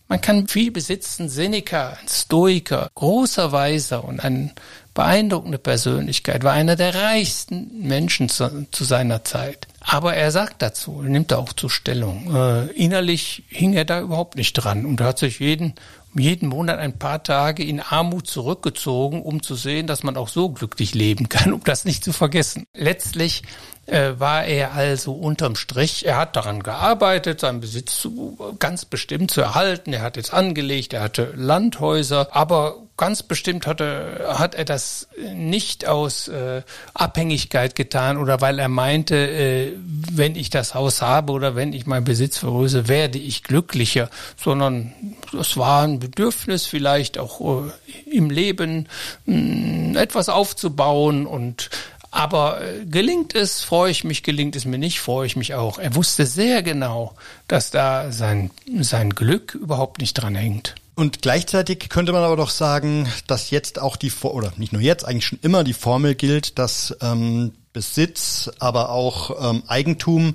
Man 0.10 0.22
kann 0.22 0.48
viel 0.48 0.72
besitzen, 0.72 1.28
Seneca, 1.28 1.98
ein 2.02 2.08
Stoiker, 2.08 2.90
großer 2.96 3.52
Weiser 3.52 4.04
und 4.04 4.20
eine 4.22 4.54
beeindruckende 4.94 5.58
Persönlichkeit, 5.58 6.44
war 6.44 6.54
einer 6.54 6.76
der 6.76 6.96
reichsten 6.96 7.88
Menschen 7.88 8.30
zu, 8.30 8.68
zu 8.72 8.84
seiner 8.84 9.24
Zeit. 9.24 9.68
Aber 9.90 10.16
er 10.16 10.32
sagt 10.32 10.62
dazu, 10.62 11.02
nimmt 11.02 11.32
da 11.32 11.38
auch 11.38 11.54
zur 11.54 11.70
Stellung. 11.70 12.36
Äh, 12.36 12.66
innerlich 12.74 13.44
hing 13.48 13.74
er 13.74 13.86
da 13.86 14.02
überhaupt 14.02 14.36
nicht 14.36 14.52
dran 14.52 14.86
und 14.86 15.00
hat 15.00 15.18
sich 15.18 15.40
jeden, 15.40 15.76
jeden 16.14 16.50
Monat 16.50 16.78
ein 16.78 17.00
paar 17.00 17.24
Tage 17.24 17.64
in 17.64 17.80
Armut 17.80 18.28
zurückgezogen, 18.28 19.22
um 19.22 19.42
zu 19.42 19.56
sehen, 19.56 19.88
dass 19.88 20.04
man 20.04 20.18
auch 20.18 20.28
so 20.28 20.50
glücklich 20.50 20.94
leben 20.94 21.30
kann, 21.30 21.54
um 21.54 21.62
das 21.64 21.86
nicht 21.86 22.04
zu 22.04 22.12
vergessen. 22.12 22.66
Letztlich 22.74 23.44
äh, 23.88 24.14
war 24.18 24.46
er 24.46 24.74
also 24.74 25.14
unterm 25.14 25.56
Strich, 25.56 26.06
er 26.06 26.18
hat 26.18 26.36
daran 26.36 26.62
gearbeitet, 26.62 27.40
seinen 27.40 27.62
Besitz 27.62 28.00
zu, 28.00 28.56
ganz 28.60 28.86
bestimmt 28.86 29.32
zu 29.32 29.42
erhalten. 29.42 29.94
Er 29.94 30.02
hat 30.02 30.18
jetzt 30.18 30.34
angelegt, 30.34 30.94
er 30.94 31.02
hatte 31.02 31.34
Landhäuser, 31.36 32.28
aber 32.36 32.76
ganz 32.98 33.24
bestimmt 33.24 33.68
hat 33.68 33.80
er, 33.80 34.40
hat 34.40 34.56
er 34.56 34.66
das 34.66 35.08
nicht 35.34 35.88
aus 35.88 36.28
äh, 36.28 36.64
Abhängigkeit 36.94 37.76
getan 37.76 38.18
oder 38.18 38.42
weil 38.42 38.60
er 38.60 38.70
meinte, 38.70 39.16
äh, 39.16 39.74
wenn 40.12 40.36
ich 40.36 40.50
das 40.50 40.74
Haus 40.74 41.02
habe 41.02 41.32
oder 41.32 41.56
wenn 41.56 41.74
ich 41.74 41.86
meinen 41.86 42.04
Besitz 42.04 42.40
vergrößere, 42.40 42.88
werde 42.88 43.20
ich 43.20 43.44
glücklicher, 43.44 44.10
sondern 44.36 44.94
es 45.40 45.58
war 45.58 45.84
ein 45.84 46.00
Bedürfnis 46.00 46.66
vielleicht 46.66 47.20
auch 47.20 47.68
äh, 47.68 47.72
im 48.12 48.32
Leben 48.32 48.88
mh, 49.26 49.38
mm, 49.38 49.96
etwas 49.96 50.28
aufzubauen 50.28 51.26
und 51.28 51.70
aber 52.18 52.62
äh, 52.62 52.86
gelingt 52.86 53.36
es, 53.36 53.62
freue 53.62 53.92
ich 53.92 54.04
mich, 54.04 54.24
gelingt 54.24 54.56
es 54.56 54.66
mir 54.66 54.80
nicht, 54.80 55.00
freue 55.00 55.28
ich 55.28 55.36
mich 55.36 55.54
auch. 55.54 55.78
Er 55.78 55.94
wusste 55.94 56.26
sehr 56.26 56.64
genau, 56.64 57.14
dass 57.48 57.70
da 57.70 58.12
sein, 58.12 58.50
sein 58.80 59.12
Glück 59.12 59.54
überhaupt 59.54 60.02
nicht 60.02 60.16
dran 60.16 60.34
hängt. 60.34 60.74
Und 60.96 61.22
gleichzeitig 61.22 61.90
könnte 61.90 62.14
man 62.14 62.24
aber 62.24 62.36
doch 62.36 62.50
sagen, 62.50 63.08
dass 63.28 63.52
jetzt 63.52 63.80
auch 63.80 63.98
die, 63.98 64.12
oder 64.24 64.52
nicht 64.58 64.74
nur 64.74 64.82
jetzt, 64.82 65.06
eigentlich 65.06 65.28
schon 65.28 65.40
immer 65.44 65.64
die 65.64 65.74
Formel 65.74 66.16
gilt, 66.16 66.58
dass 66.58 66.98
ähm, 67.02 67.54
Besitz, 67.72 68.50
aber 68.58 68.90
auch 68.90 69.52
ähm, 69.52 69.62
Eigentum 69.68 70.34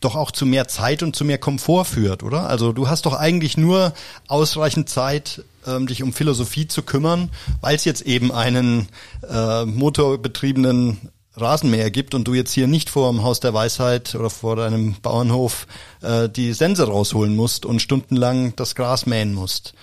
doch 0.00 0.16
auch 0.16 0.30
zu 0.30 0.46
mehr 0.46 0.68
Zeit 0.68 1.02
und 1.02 1.14
zu 1.14 1.26
mehr 1.26 1.36
Komfort 1.36 1.84
führt, 1.84 2.22
oder? 2.22 2.48
Also 2.48 2.72
du 2.72 2.88
hast 2.88 3.04
doch 3.04 3.12
eigentlich 3.12 3.58
nur 3.58 3.92
ausreichend 4.26 4.88
Zeit, 4.88 5.42
ähm, 5.66 5.86
dich 5.86 6.02
um 6.02 6.12
Philosophie 6.12 6.68
zu 6.68 6.82
kümmern, 6.82 7.30
weil 7.60 7.76
es 7.76 7.84
jetzt 7.84 8.02
eben 8.02 8.32
einen 8.32 8.88
äh, 9.28 9.64
motorbetriebenen 9.64 11.10
Rasenmäher 11.36 11.90
gibt 11.90 12.14
und 12.14 12.24
du 12.24 12.34
jetzt 12.34 12.52
hier 12.52 12.66
nicht 12.66 12.90
vor 12.90 13.10
dem 13.10 13.22
Haus 13.22 13.40
der 13.40 13.54
Weisheit 13.54 14.14
oder 14.14 14.30
vor 14.30 14.56
deinem 14.56 14.94
Bauernhof 15.00 15.66
äh, 16.02 16.28
die 16.28 16.52
Sense 16.52 16.86
rausholen 16.86 17.36
musst 17.36 17.64
und 17.64 17.80
stundenlang 17.80 18.54
das 18.56 18.74
Gras 18.74 19.06
mähen 19.06 19.34
musst. 19.34 19.74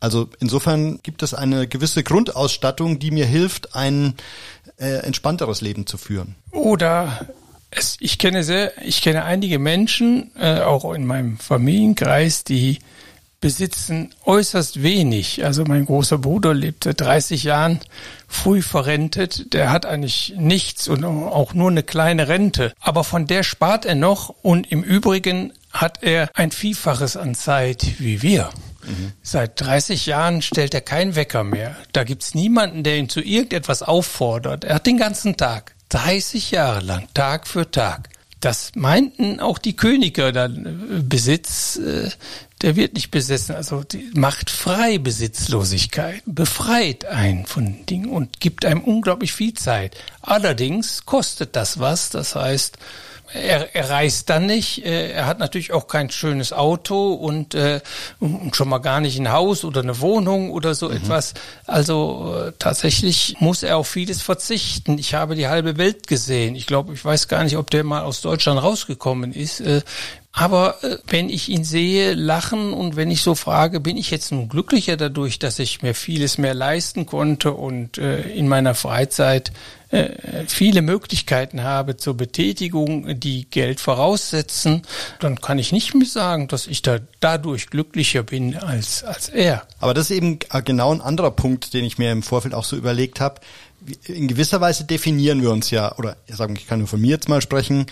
Also 0.00 0.28
insofern 0.38 1.00
gibt 1.02 1.22
es 1.22 1.32
eine 1.32 1.66
gewisse 1.66 2.02
Grundausstattung, 2.02 2.98
die 2.98 3.10
mir 3.10 3.26
hilft, 3.26 3.74
ein 3.74 4.14
äh, 4.76 4.98
entspannteres 4.98 5.62
Leben 5.62 5.86
zu 5.86 5.96
führen. 5.96 6.34
Oder 6.50 7.26
es, 7.70 7.96
ich 8.00 8.18
kenne 8.18 8.44
sehr, 8.44 8.72
ich 8.84 9.02
kenne 9.02 9.24
einige 9.24 9.58
Menschen, 9.58 10.30
äh, 10.38 10.60
auch 10.60 10.92
in 10.92 11.06
meinem 11.06 11.38
Familienkreis, 11.38 12.44
die 12.44 12.78
besitzen 13.44 14.08
äußerst 14.24 14.82
wenig. 14.82 15.44
Also 15.44 15.64
mein 15.64 15.84
großer 15.84 16.16
Bruder 16.16 16.54
lebte 16.54 16.94
30 16.94 17.44
Jahren 17.44 17.78
früh 18.26 18.62
verrentet. 18.62 19.52
Der 19.52 19.70
hat 19.70 19.84
eigentlich 19.84 20.32
nichts 20.38 20.88
und 20.88 21.04
auch 21.04 21.52
nur 21.52 21.70
eine 21.70 21.82
kleine 21.82 22.28
Rente. 22.28 22.72
Aber 22.80 23.04
von 23.04 23.26
der 23.26 23.42
spart 23.42 23.84
er 23.84 23.96
noch 23.96 24.30
und 24.40 24.72
im 24.72 24.82
Übrigen 24.82 25.52
hat 25.70 26.02
er 26.02 26.30
ein 26.32 26.52
Vielfaches 26.52 27.18
an 27.18 27.34
Zeit 27.34 27.84
wie 27.98 28.22
wir. 28.22 28.48
Mhm. 28.82 29.12
Seit 29.22 29.60
30 29.60 30.06
Jahren 30.06 30.40
stellt 30.40 30.72
er 30.72 30.80
keinen 30.80 31.14
Wecker 31.14 31.44
mehr. 31.44 31.76
Da 31.92 32.04
gibt's 32.04 32.34
niemanden, 32.34 32.82
der 32.82 32.96
ihn 32.96 33.10
zu 33.10 33.20
irgendetwas 33.20 33.82
auffordert. 33.82 34.64
Er 34.64 34.76
hat 34.76 34.86
den 34.86 34.96
ganzen 34.96 35.36
Tag, 35.36 35.74
30 35.90 36.50
Jahre 36.50 36.80
lang, 36.80 37.08
Tag 37.12 37.46
für 37.46 37.70
Tag. 37.70 38.08
Das 38.40 38.72
meinten 38.74 39.40
auch 39.40 39.56
die 39.56 39.74
Könige 39.74 40.30
dann 40.30 41.04
Besitz, 41.08 41.76
äh, 41.76 42.10
der 42.62 42.76
wird 42.76 42.94
nicht 42.94 43.10
besessen. 43.10 43.54
Also 43.54 43.82
die 43.82 44.10
macht 44.14 44.50
frei 44.50 44.98
Besitzlosigkeit, 44.98 46.22
befreit 46.26 47.04
einen 47.04 47.46
von 47.46 47.84
Dingen 47.86 48.10
und 48.10 48.40
gibt 48.40 48.64
einem 48.64 48.82
unglaublich 48.82 49.32
viel 49.32 49.54
Zeit. 49.54 49.96
Allerdings 50.22 51.04
kostet 51.04 51.56
das 51.56 51.78
was. 51.78 52.10
Das 52.10 52.34
heißt, 52.34 52.78
er, 53.34 53.74
er 53.74 53.90
reist 53.90 54.30
dann 54.30 54.46
nicht. 54.46 54.84
Äh, 54.84 55.10
er 55.10 55.26
hat 55.26 55.38
natürlich 55.38 55.72
auch 55.72 55.88
kein 55.88 56.10
schönes 56.10 56.52
Auto 56.52 57.12
und, 57.12 57.54
äh, 57.54 57.80
und 58.20 58.54
schon 58.54 58.68
mal 58.68 58.78
gar 58.78 59.00
nicht 59.00 59.18
ein 59.18 59.32
Haus 59.32 59.64
oder 59.64 59.82
eine 59.82 60.00
Wohnung 60.00 60.50
oder 60.50 60.74
so 60.74 60.88
mhm. 60.88 60.96
etwas. 60.96 61.34
Also 61.66 62.34
äh, 62.46 62.52
tatsächlich 62.58 63.36
muss 63.40 63.62
er 63.62 63.76
auf 63.76 63.88
vieles 63.88 64.22
verzichten. 64.22 64.98
Ich 64.98 65.14
habe 65.14 65.34
die 65.34 65.48
halbe 65.48 65.76
Welt 65.76 66.06
gesehen. 66.06 66.54
Ich 66.54 66.66
glaube, 66.66 66.94
ich 66.94 67.04
weiß 67.04 67.28
gar 67.28 67.44
nicht, 67.44 67.56
ob 67.56 67.70
der 67.70 67.84
mal 67.84 68.02
aus 68.02 68.20
Deutschland 68.20 68.62
rausgekommen 68.62 69.32
ist. 69.32 69.60
Äh, 69.60 69.82
aber 70.36 70.82
äh, 70.82 70.98
wenn 71.06 71.30
ich 71.30 71.48
ihn 71.48 71.62
sehe, 71.62 72.14
lachen 72.14 72.72
und 72.72 72.96
wenn 72.96 73.10
ich 73.10 73.22
so 73.22 73.36
frage, 73.36 73.78
bin 73.78 73.96
ich 73.96 74.10
jetzt 74.10 74.32
nun 74.32 74.48
glücklicher 74.48 74.96
dadurch, 74.96 75.38
dass 75.38 75.60
ich 75.60 75.80
mir 75.80 75.94
vieles 75.94 76.38
mehr 76.38 76.54
leisten 76.54 77.06
konnte 77.06 77.52
und 77.52 77.98
äh, 77.98 78.22
in 78.30 78.48
meiner 78.48 78.74
Freizeit 78.74 79.52
äh, 79.90 80.08
viele 80.48 80.82
Möglichkeiten 80.82 81.62
habe 81.62 81.96
zur 81.96 82.16
Betätigung, 82.16 83.20
die 83.20 83.48
Geld 83.48 83.78
voraussetzen, 83.78 84.82
dann 85.20 85.40
kann 85.40 85.60
ich 85.60 85.70
nicht 85.70 85.94
mehr 85.94 86.08
sagen, 86.08 86.48
dass 86.48 86.66
ich 86.66 86.82
da 86.82 86.98
dadurch 87.20 87.68
glücklicher 87.68 88.24
bin 88.24 88.56
als, 88.56 89.04
als 89.04 89.28
er. 89.28 89.62
Aber 89.78 89.94
das 89.94 90.10
ist 90.10 90.16
eben 90.16 90.40
äh, 90.50 90.62
genau 90.62 90.92
ein 90.92 91.00
anderer 91.00 91.30
Punkt, 91.30 91.74
den 91.74 91.84
ich 91.84 91.96
mir 91.98 92.10
im 92.10 92.24
Vorfeld 92.24 92.54
auch 92.54 92.64
so 92.64 92.74
überlegt 92.74 93.20
habe. 93.20 93.40
In 94.06 94.26
gewisser 94.26 94.60
Weise 94.60 94.82
definieren 94.82 95.42
wir 95.42 95.52
uns 95.52 95.70
ja, 95.70 95.96
oder 95.96 96.16
ich, 96.26 96.34
sage, 96.34 96.54
ich 96.54 96.66
kann 96.66 96.80
nur 96.80 96.88
von 96.88 97.00
mir 97.00 97.10
jetzt 97.10 97.28
mal 97.28 97.40
sprechen, 97.40 97.86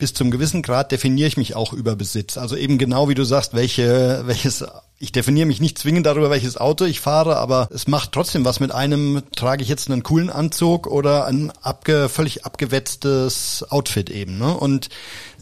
bis 0.00 0.14
zum 0.14 0.32
gewissen 0.32 0.62
Grad 0.62 0.90
definiere 0.90 1.28
ich 1.28 1.36
mich 1.36 1.54
auch 1.54 1.72
über 1.72 1.94
Besitz. 1.94 2.36
Also 2.36 2.56
eben 2.56 2.78
genau 2.78 3.08
wie 3.08 3.14
du 3.14 3.22
sagst, 3.22 3.54
welche, 3.54 4.22
welches, 4.24 4.64
ich 4.98 5.12
definiere 5.12 5.46
mich 5.46 5.60
nicht 5.60 5.78
zwingend 5.78 6.06
darüber, 6.06 6.30
welches 6.30 6.56
Auto 6.56 6.86
ich 6.86 7.00
fahre, 7.00 7.36
aber 7.36 7.68
es 7.72 7.86
macht 7.86 8.10
trotzdem 8.10 8.44
was 8.44 8.58
mit 8.58 8.72
einem, 8.72 9.22
trage 9.36 9.62
ich 9.62 9.68
jetzt 9.68 9.88
einen 9.88 10.02
coolen 10.02 10.30
Anzug 10.30 10.88
oder 10.88 11.26
ein 11.26 11.52
abge, 11.62 12.08
völlig 12.08 12.44
abgewetztes 12.44 13.64
Outfit 13.68 14.10
eben. 14.10 14.38
Ne? 14.38 14.56
Und 14.56 14.88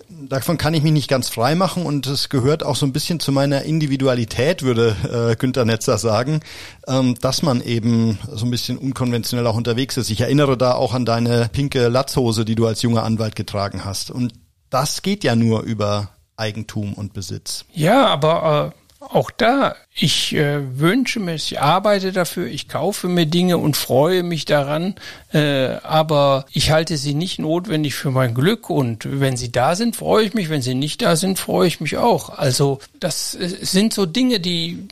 davon 0.09 0.59
kann 0.59 0.75
ich 0.75 0.83
mich 0.83 0.93
nicht 0.93 1.09
ganz 1.09 1.29
frei 1.29 1.55
machen 1.55 1.85
und 1.85 2.07
es 2.07 2.29
gehört 2.29 2.63
auch 2.63 2.77
so 2.77 2.87
ein 2.87 2.93
bisschen 2.93 3.21
zu 3.21 3.31
meiner 3.31 3.63
Individualität, 3.63 4.63
würde 4.63 4.97
äh, 5.33 5.37
Günter 5.37 5.65
Netzer 5.65 5.99
sagen, 5.99 6.41
ähm, 6.87 7.15
dass 7.21 7.43
man 7.43 7.61
eben 7.61 8.19
so 8.33 8.45
ein 8.45 8.51
bisschen 8.51 8.79
unkonventionell 8.79 9.47
auch 9.47 9.57
unterwegs 9.57 9.97
ist. 9.97 10.11
Ich 10.11 10.21
erinnere 10.21 10.57
da 10.57 10.75
auch 10.75 10.95
an 10.95 11.05
deine 11.05 11.49
pinke 11.53 11.89
Latzhose, 11.89 12.45
die 12.45 12.55
du 12.55 12.67
als 12.67 12.83
junger 12.83 13.05
Anwalt 13.05 13.37
getragen 13.37 13.85
hast. 13.85 14.11
Und 14.11 14.33
das 14.71 15.03
geht 15.03 15.25
ja 15.25 15.35
nur 15.35 15.63
über 15.63 16.11
Eigentum 16.37 16.95
und 16.95 17.13
Besitz. 17.13 17.65
Ja, 17.73 18.07
aber 18.07 18.73
äh, 19.01 19.05
auch 19.05 19.31
da 19.31 19.75
ich 20.01 20.33
äh, 20.37 20.79
wünsche 20.79 21.19
mir, 21.19 21.35
ich 21.35 21.61
arbeite 21.61 22.13
dafür, 22.13 22.47
ich 22.47 22.69
kaufe 22.69 23.09
mir 23.09 23.27
Dinge 23.27 23.59
und 23.59 23.77
freue 23.77 24.23
mich 24.23 24.45
daran, 24.45 24.95
äh, 25.33 25.71
aber 25.83 26.47
ich 26.53 26.71
halte 26.71 26.97
sie 26.97 27.15
nicht 27.15 27.41
notwendig 27.41 27.97
für 27.97 28.13
mein 28.13 28.33
Glück 28.33 28.71
und 28.71 29.21
wenn 29.21 29.37
sie 29.37 29.51
da 29.51 29.75
sind, 29.75 29.97
freue 29.97 30.25
ich 30.25 30.35
mich, 30.35 30.51
wenn 30.51 30.63
sie 30.63 30.77
nicht 30.77 31.03
da 31.03 31.17
sind, 31.17 31.41
freue 31.41 31.67
ich 31.67 31.81
mich 31.81 31.97
auch. 31.97 32.31
Also 32.31 32.79
das 33.01 33.33
sind 33.33 33.93
so 33.93 34.07
Dinge, 34.07 34.39
die, 34.39 34.87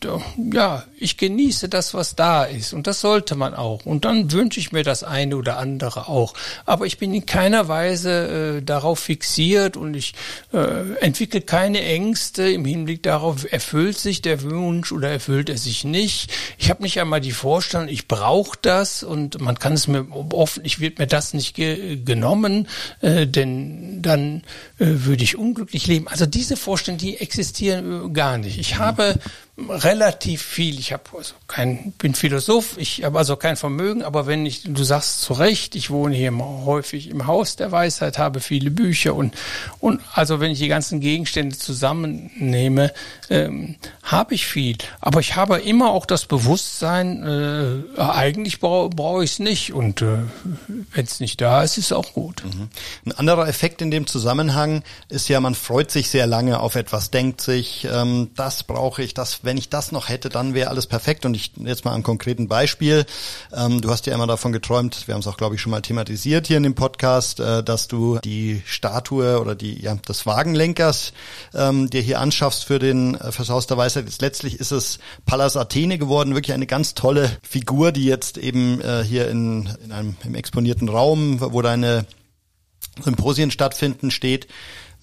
ja, 0.52 0.82
ich 0.98 1.16
genieße 1.16 1.68
das, 1.68 1.94
was 1.94 2.16
da 2.16 2.42
ist 2.42 2.72
und 2.72 2.88
das 2.88 3.00
sollte 3.00 3.36
man 3.36 3.54
auch 3.54 3.86
und 3.86 4.04
dann 4.04 4.32
wünsche 4.32 4.58
ich 4.58 4.72
mir 4.72 4.82
das 4.82 5.04
eine 5.04 5.36
oder 5.36 5.58
andere 5.58 6.08
auch. 6.08 6.34
Aber 6.64 6.84
ich 6.84 6.98
bin 6.98 7.14
in 7.14 7.26
keiner 7.26 7.68
Weise 7.68 8.56
äh, 8.58 8.62
darauf 8.62 8.98
fixiert 8.98 9.76
und 9.76 9.94
ich 9.94 10.14
äh, 10.52 10.96
entwickle 11.00 11.42
keine 11.42 11.82
Ängste 11.82 12.50
im 12.50 12.64
Hinblick 12.64 13.04
darauf, 13.04 13.50
erfüllt 13.52 13.98
sich 13.98 14.20
der 14.20 14.42
Wunsch 14.42 14.95
oder 14.96 15.10
erfüllt 15.10 15.48
er 15.48 15.58
sich 15.58 15.84
nicht. 15.84 16.32
Ich 16.58 16.70
habe 16.70 16.82
nicht 16.82 17.00
einmal 17.00 17.20
die 17.20 17.32
Vorstellung, 17.32 17.88
ich 17.88 18.08
brauche 18.08 18.58
das 18.62 19.02
und 19.02 19.40
man 19.40 19.58
kann 19.58 19.74
es 19.74 19.86
mir 19.86 20.06
offen, 20.32 20.64
ich 20.64 20.80
wird 20.80 20.98
mir 20.98 21.06
das 21.06 21.34
nicht 21.34 21.54
ge 21.54 21.96
genommen, 21.96 22.68
äh, 23.00 23.26
denn 23.26 24.02
dann 24.02 24.42
äh, 24.78 24.86
würde 24.86 25.22
ich 25.22 25.36
unglücklich 25.36 25.86
leben. 25.86 26.08
Also 26.08 26.26
diese 26.26 26.56
Vorstellungen, 26.56 26.98
die 26.98 27.18
existieren 27.18 28.06
äh, 28.06 28.12
gar 28.12 28.38
nicht. 28.38 28.58
Ich 28.58 28.78
habe 28.78 29.14
relativ 29.58 30.42
viel. 30.42 30.78
Ich 30.78 30.92
habe 30.92 31.04
also 31.16 31.34
kein, 31.46 31.92
bin 31.92 32.14
Philosoph, 32.14 32.76
ich 32.76 33.04
habe 33.04 33.16
also 33.18 33.36
kein 33.36 33.56
Vermögen, 33.56 34.02
aber 34.02 34.26
wenn 34.26 34.44
ich, 34.44 34.64
du 34.64 34.84
sagst 34.84 35.22
zu 35.22 35.32
Recht, 35.32 35.74
ich 35.76 35.88
wohne 35.90 36.14
hier 36.14 36.36
häufig 36.36 37.08
im 37.08 37.26
Haus 37.26 37.56
der 37.56 37.72
Weisheit, 37.72 38.18
habe 38.18 38.40
viele 38.40 38.70
Bücher 38.70 39.14
und 39.14 39.34
und 39.80 40.02
also 40.12 40.40
wenn 40.40 40.50
ich 40.50 40.58
die 40.58 40.68
ganzen 40.68 41.00
Gegenstände 41.00 41.56
zusammennehme, 41.56 42.92
ähm, 43.30 43.76
habe 44.02 44.34
ich 44.34 44.46
viel. 44.46 44.76
Aber 45.00 45.20
ich 45.20 45.36
habe 45.36 45.58
immer 45.58 45.90
auch 45.90 46.04
das 46.04 46.26
Bewusstsein, 46.26 47.22
äh, 47.96 48.00
eigentlich 48.00 48.60
brauche 48.60 48.90
brauch 48.90 49.22
ich 49.22 49.32
es 49.32 49.38
nicht 49.38 49.72
und 49.72 50.02
äh, 50.02 50.18
wenn 50.92 51.04
es 51.04 51.18
nicht 51.18 51.40
da 51.40 51.62
ist, 51.62 51.78
ist 51.78 51.86
es 51.86 51.92
auch 51.92 52.12
gut. 52.12 52.44
Mhm. 52.44 52.68
Ein 53.06 53.12
anderer 53.12 53.48
Effekt 53.48 53.80
in 53.80 53.90
dem 53.90 54.06
Zusammenhang 54.06 54.82
ist 55.08 55.28
ja, 55.28 55.40
man 55.40 55.54
freut 55.54 55.90
sich 55.90 56.10
sehr 56.10 56.26
lange 56.26 56.60
auf 56.60 56.74
etwas, 56.74 57.10
denkt 57.10 57.40
sich, 57.40 57.88
ähm, 57.90 58.32
das 58.36 58.62
brauche 58.62 59.02
ich, 59.02 59.14
das 59.14 59.45
wenn 59.46 59.56
ich 59.56 59.70
das 59.70 59.92
noch 59.92 60.10
hätte, 60.10 60.28
dann 60.28 60.52
wäre 60.52 60.68
alles 60.68 60.86
perfekt. 60.86 61.24
Und 61.24 61.34
ich 61.34 61.52
jetzt 61.56 61.84
mal 61.86 61.94
ein 61.94 62.02
konkreten 62.02 62.48
Beispiel. 62.48 63.06
Ähm, 63.56 63.80
du 63.80 63.90
hast 63.90 64.04
ja 64.06 64.14
immer 64.14 64.26
davon 64.26 64.52
geträumt, 64.52 65.06
wir 65.06 65.14
haben 65.14 65.20
es 65.20 65.26
auch, 65.26 65.38
glaube 65.38 65.54
ich, 65.54 65.60
schon 65.62 65.70
mal 65.70 65.80
thematisiert 65.80 66.46
hier 66.46 66.58
in 66.58 66.64
dem 66.64 66.74
Podcast, 66.74 67.40
äh, 67.40 67.62
dass 67.62 67.88
du 67.88 68.18
die 68.18 68.62
Statue 68.66 69.40
oder 69.40 69.54
die, 69.54 69.80
ja, 69.80 69.94
des 69.94 70.26
Wagenlenkers 70.26 71.12
ähm, 71.54 71.88
dir 71.88 72.02
hier 72.02 72.20
anschaffst 72.20 72.64
für 72.64 72.78
den 72.78 73.14
äh, 73.14 73.32
fürs 73.32 73.48
Haus 73.48 73.66
der 73.66 73.78
Weisheit. 73.78 74.04
Jetzt 74.04 74.20
letztlich 74.20 74.60
ist 74.60 74.72
es 74.72 74.98
Pallas 75.24 75.56
Athene 75.56 75.96
geworden, 75.96 76.34
wirklich 76.34 76.52
eine 76.52 76.66
ganz 76.66 76.94
tolle 76.94 77.30
Figur, 77.42 77.92
die 77.92 78.04
jetzt 78.04 78.36
eben 78.36 78.80
äh, 78.80 79.02
hier 79.02 79.30
in, 79.30 79.70
in 79.82 79.92
einem 79.92 80.16
im 80.24 80.34
exponierten 80.34 80.88
Raum, 80.88 81.40
wo 81.40 81.62
deine 81.62 82.04
Symposien 83.02 83.50
stattfinden, 83.50 84.10
steht. 84.10 84.48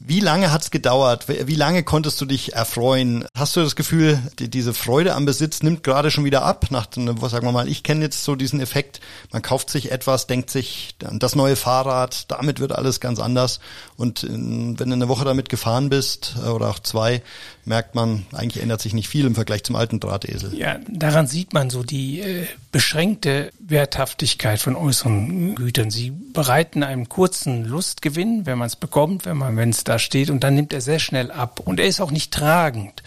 Wie 0.05 0.19
lange 0.19 0.51
hat's 0.51 0.69
gedauert? 0.69 1.29
Wie 1.29 1.55
lange 1.55 1.83
konntest 1.83 2.19
du 2.19 2.25
dich 2.25 2.51
erfreuen? 2.51 3.25
Hast 3.37 3.55
du 3.55 3.61
das 3.61 3.77
Gefühl, 3.77 4.19
die, 4.37 4.49
diese 4.49 4.73
Freude 4.73 5.13
am 5.15 5.23
Besitz 5.23 5.63
nimmt 5.63 5.81
gerade 5.81 6.11
schon 6.11 6.25
wieder 6.25 6.43
ab? 6.43 6.65
Nach, 6.71 6.87
was 6.97 7.31
sagen 7.31 7.47
wir 7.47 7.53
mal, 7.53 7.69
ich 7.69 7.83
kenne 7.83 8.03
jetzt 8.03 8.25
so 8.25 8.35
diesen 8.35 8.59
Effekt, 8.59 8.99
man 9.31 9.41
kauft 9.41 9.69
sich 9.69 9.93
etwas, 9.93 10.27
denkt 10.27 10.49
sich, 10.49 10.97
das 10.99 11.37
neue 11.37 11.55
Fahrrad, 11.55 12.29
damit 12.29 12.59
wird 12.59 12.73
alles 12.73 12.99
ganz 12.99 13.21
anders. 13.21 13.61
Und 13.95 14.23
in, 14.23 14.77
wenn 14.77 14.89
du 14.89 14.95
eine 14.95 15.07
Woche 15.07 15.23
damit 15.23 15.47
gefahren 15.47 15.87
bist 15.87 16.35
äh, 16.43 16.49
oder 16.49 16.69
auch 16.69 16.79
zwei, 16.79 17.21
merkt 17.65 17.95
man, 17.95 18.25
eigentlich 18.33 18.61
ändert 18.61 18.81
sich 18.81 18.93
nicht 18.93 19.07
viel 19.07 19.25
im 19.25 19.35
Vergleich 19.35 19.63
zum 19.63 19.75
alten 19.75 19.99
Drahtesel. 19.99 20.53
Ja, 20.55 20.79
daran 20.89 21.27
sieht 21.27 21.53
man 21.53 21.69
so 21.69 21.83
die 21.83 22.19
äh, 22.19 22.45
beschränkte 22.71 23.51
Werthaftigkeit 23.59 24.59
von 24.59 24.75
äußeren 24.75 25.55
Gütern. 25.55 25.89
Sie 25.89 26.11
bereiten 26.11 26.83
einen 26.83 27.09
kurzen 27.09 27.65
Lustgewinn, 27.65 28.45
wenn 28.45 28.57
man 28.57 28.67
es 28.67 28.75
bekommt, 28.75 29.25
wenn 29.25 29.37
man, 29.37 29.55
wenn 29.55 29.69
es 29.69 29.83
da 29.83 29.99
steht, 29.99 30.29
und 30.29 30.43
dann 30.43 30.55
nimmt 30.55 30.73
er 30.73 30.81
sehr 30.81 30.99
schnell 30.99 31.31
ab. 31.31 31.59
Und 31.59 31.79
er 31.79 31.87
ist 31.87 32.01
auch 32.01 32.11
nicht 32.11 32.33
tragend 32.33 33.03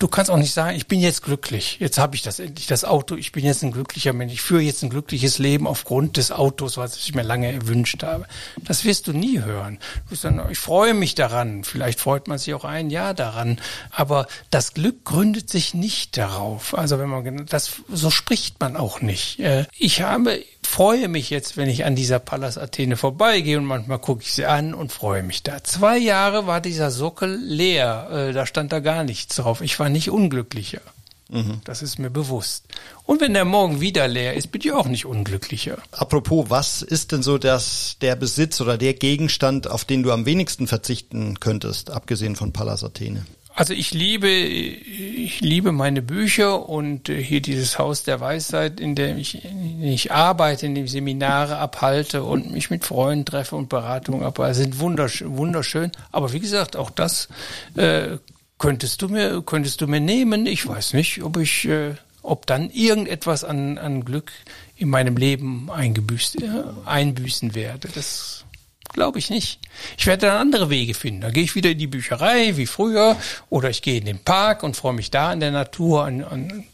du 0.00 0.08
kannst 0.08 0.30
auch 0.30 0.36
nicht 0.36 0.52
sagen, 0.52 0.76
ich 0.76 0.88
bin 0.88 0.98
jetzt 0.98 1.22
glücklich, 1.22 1.76
jetzt 1.78 1.98
habe 1.98 2.16
ich 2.16 2.22
das 2.22 2.40
endlich, 2.40 2.66
das 2.66 2.84
Auto, 2.84 3.14
ich 3.14 3.32
bin 3.32 3.44
jetzt 3.44 3.62
ein 3.62 3.70
glücklicher 3.70 4.12
Mensch, 4.12 4.32
ich 4.32 4.40
führe 4.40 4.62
jetzt 4.62 4.82
ein 4.82 4.90
glückliches 4.90 5.38
Leben 5.38 5.66
aufgrund 5.66 6.16
des 6.16 6.32
Autos, 6.32 6.76
was 6.76 6.96
ich 6.96 7.14
mir 7.14 7.22
lange 7.22 7.52
erwünscht 7.52 8.02
habe. 8.02 8.26
Das 8.64 8.84
wirst 8.84 9.06
du 9.06 9.12
nie 9.12 9.40
hören. 9.40 9.78
Du 10.08 10.16
sagst, 10.16 10.38
ich 10.50 10.58
freue 10.58 10.94
mich 10.94 11.14
daran, 11.14 11.64
vielleicht 11.64 12.00
freut 12.00 12.28
man 12.28 12.38
sich 12.38 12.54
auch 12.54 12.64
ein 12.64 12.90
Jahr 12.90 13.14
daran, 13.14 13.60
aber 14.00 14.26
das 14.48 14.72
Glück 14.72 15.04
gründet 15.04 15.50
sich 15.50 15.74
nicht 15.74 16.16
darauf. 16.16 16.76
Also 16.76 16.98
wenn 16.98 17.10
man 17.10 17.46
das 17.46 17.82
so 17.88 18.10
spricht 18.10 18.58
man 18.58 18.76
auch 18.76 19.02
nicht. 19.02 19.38
Äh, 19.40 19.66
ich 19.78 20.00
habe 20.00 20.42
freue 20.62 21.08
mich 21.08 21.28
jetzt, 21.28 21.56
wenn 21.56 21.68
ich 21.68 21.84
an 21.84 21.96
dieser 21.96 22.18
Pallas 22.18 22.56
Athene 22.56 22.96
vorbeigehe 22.96 23.58
und 23.58 23.66
manchmal 23.66 23.98
gucke 23.98 24.22
ich 24.22 24.32
sie 24.32 24.46
an 24.46 24.72
und 24.72 24.90
freue 24.90 25.22
mich 25.22 25.42
da. 25.42 25.62
Zwei 25.64 25.98
Jahre 25.98 26.46
war 26.46 26.60
dieser 26.62 26.90
Sockel 26.90 27.36
leer, 27.36 28.08
äh, 28.10 28.32
da 28.32 28.46
stand 28.46 28.72
da 28.72 28.80
gar 28.80 29.04
nichts 29.04 29.36
drauf. 29.36 29.60
Ich 29.60 29.78
war 29.78 29.90
nicht 29.90 30.10
unglücklicher. 30.10 30.80
Mhm. 31.28 31.60
Das 31.64 31.82
ist 31.82 31.98
mir 31.98 32.10
bewusst. 32.10 32.64
Und 33.04 33.20
wenn 33.20 33.34
der 33.34 33.44
morgen 33.44 33.80
wieder 33.80 34.08
leer 34.08 34.34
ist, 34.34 34.50
bin 34.50 34.62
ich 34.62 34.72
auch 34.72 34.86
nicht 34.86 35.06
unglücklicher. 35.06 35.78
Apropos, 35.92 36.46
was 36.48 36.82
ist 36.82 37.12
denn 37.12 37.22
so 37.22 37.38
das, 37.38 37.96
der 38.00 38.16
Besitz 38.16 38.60
oder 38.60 38.78
der 38.78 38.94
Gegenstand, 38.94 39.68
auf 39.68 39.84
den 39.84 40.02
du 40.02 40.10
am 40.10 40.26
wenigsten 40.26 40.66
verzichten 40.66 41.38
könntest, 41.38 41.90
abgesehen 41.90 42.34
von 42.34 42.52
Pallas 42.52 42.82
Athene? 42.82 43.26
Also 43.60 43.74
ich 43.74 43.92
liebe, 43.92 44.30
ich 44.30 45.42
liebe 45.42 45.70
meine 45.70 46.00
Bücher 46.00 46.66
und 46.66 47.10
äh, 47.10 47.22
hier 47.22 47.42
dieses 47.42 47.78
Haus 47.78 48.04
der 48.04 48.18
Weisheit, 48.18 48.80
in 48.80 48.94
dem 48.94 49.18
ich, 49.18 49.44
in 49.44 49.82
dem 49.82 49.92
ich 49.92 50.10
arbeite, 50.12 50.64
in 50.64 50.74
dem 50.74 50.86
ich 50.86 50.92
Seminare 50.92 51.58
abhalte 51.58 52.22
und 52.22 52.52
mich 52.52 52.70
mit 52.70 52.86
Freunden 52.86 53.26
treffe 53.26 53.56
und 53.56 53.68
Beratungen 53.68 54.22
abhalte, 54.22 54.54
sind 54.54 54.78
wunderschön, 54.78 55.36
wunderschön. 55.36 55.92
Aber 56.10 56.32
wie 56.32 56.40
gesagt, 56.40 56.74
auch 56.74 56.88
das 56.88 57.28
äh, 57.74 58.16
könntest 58.56 59.02
du 59.02 59.10
mir, 59.10 59.42
könntest 59.42 59.82
du 59.82 59.86
mir 59.86 60.00
nehmen. 60.00 60.46
Ich 60.46 60.66
weiß 60.66 60.94
nicht, 60.94 61.22
ob 61.22 61.36
ich, 61.36 61.68
äh, 61.68 61.96
ob 62.22 62.46
dann 62.46 62.70
irgendetwas 62.70 63.44
an, 63.44 63.76
an 63.76 64.06
Glück 64.06 64.32
in 64.76 64.88
meinem 64.88 65.18
Leben 65.18 65.70
eingebüßt, 65.70 66.40
äh, 66.40 66.48
einbüßen 66.86 67.54
werde. 67.54 67.88
Das 67.94 68.46
Glaube 68.92 69.20
ich 69.20 69.30
nicht. 69.30 69.60
Ich 69.96 70.06
werde 70.06 70.26
dann 70.26 70.38
andere 70.38 70.68
Wege 70.68 70.94
finden. 70.94 71.20
Da 71.20 71.30
gehe 71.30 71.44
ich 71.44 71.54
wieder 71.54 71.70
in 71.70 71.78
die 71.78 71.86
Bücherei 71.86 72.56
wie 72.56 72.66
früher 72.66 73.16
oder 73.48 73.70
ich 73.70 73.82
gehe 73.82 73.98
in 73.98 74.04
den 74.04 74.18
Park 74.18 74.64
und 74.64 74.76
freue 74.76 74.94
mich 74.94 75.12
da 75.12 75.32
in 75.32 75.38
der 75.38 75.52
Natur. 75.52 76.10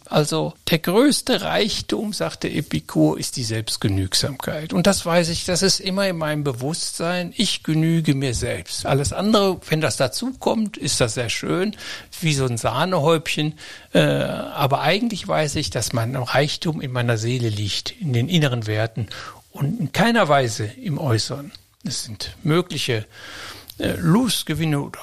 Also 0.07 0.55
der 0.71 0.79
größte 0.79 1.43
Reichtum, 1.43 2.15
sagte 2.15 2.49
Epikur, 2.49 3.19
ist 3.19 3.37
die 3.37 3.45
Selbstgenügsamkeit. 3.45 4.73
Und 4.73 4.87
das 4.87 5.05
weiß 5.05 5.29
ich, 5.29 5.45
das 5.45 5.61
ist 5.61 5.79
immer 5.79 6.09
in 6.09 6.17
meinem 6.17 6.43
Bewusstsein. 6.43 7.35
Ich 7.37 7.63
genüge 7.63 8.15
mir 8.15 8.33
selbst. 8.33 8.87
Alles 8.87 9.13
andere, 9.13 9.61
wenn 9.69 9.83
das 9.83 9.99
dazu 9.99 10.33
kommt, 10.39 10.79
ist 10.79 11.03
das 11.03 11.15
sehr 11.15 11.29
schön, 11.29 11.77
wie 12.23 12.33
so 12.33 12.47
ein 12.47 12.57
Sahnehäubchen. 12.57 13.59
Äh, 13.93 14.01
aber 14.01 14.81
eigentlich 14.81 15.29
weiß 15.29 15.57
ich, 15.57 15.69
dass 15.69 15.93
mein 15.93 16.17
Reichtum 16.17 16.81
in 16.81 16.93
meiner 16.93 17.19
Seele 17.19 17.51
liegt, 17.51 17.91
in 18.01 18.15
den 18.15 18.31
inneren 18.31 18.67
Werten 18.67 19.09
und 19.51 19.81
in 19.81 19.93
keiner 19.93 20.29
Weise 20.29 20.65
im 20.65 20.99
Äußeren. 20.99 21.53
Es 21.87 22.05
sind 22.05 22.37
mögliche 22.43 23.07
äh, 23.79 23.95
Lustgewinne 23.99 24.81
oder 24.81 24.99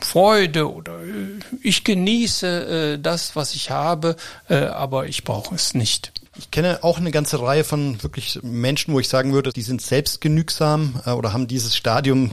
Freude 0.00 0.72
oder 0.72 1.02
äh, 1.02 1.38
ich 1.62 1.84
genieße 1.84 2.94
äh, 2.94 2.98
das, 2.98 3.36
was 3.36 3.54
ich 3.54 3.70
habe, 3.70 4.16
aber 4.48 5.06
ich 5.06 5.24
brauche 5.24 5.54
es 5.54 5.74
nicht. 5.74 6.12
Ich 6.38 6.50
kenne 6.50 6.78
auch 6.82 6.98
eine 6.98 7.10
ganze 7.10 7.42
Reihe 7.42 7.64
von 7.64 8.02
wirklich 8.02 8.38
Menschen, 8.42 8.94
wo 8.94 9.00
ich 9.00 9.08
sagen 9.08 9.32
würde, 9.32 9.52
die 9.52 9.62
sind 9.62 9.82
selbstgenügsam 9.82 11.00
oder 11.16 11.32
haben 11.32 11.48
dieses 11.48 11.76
Stadium 11.76 12.30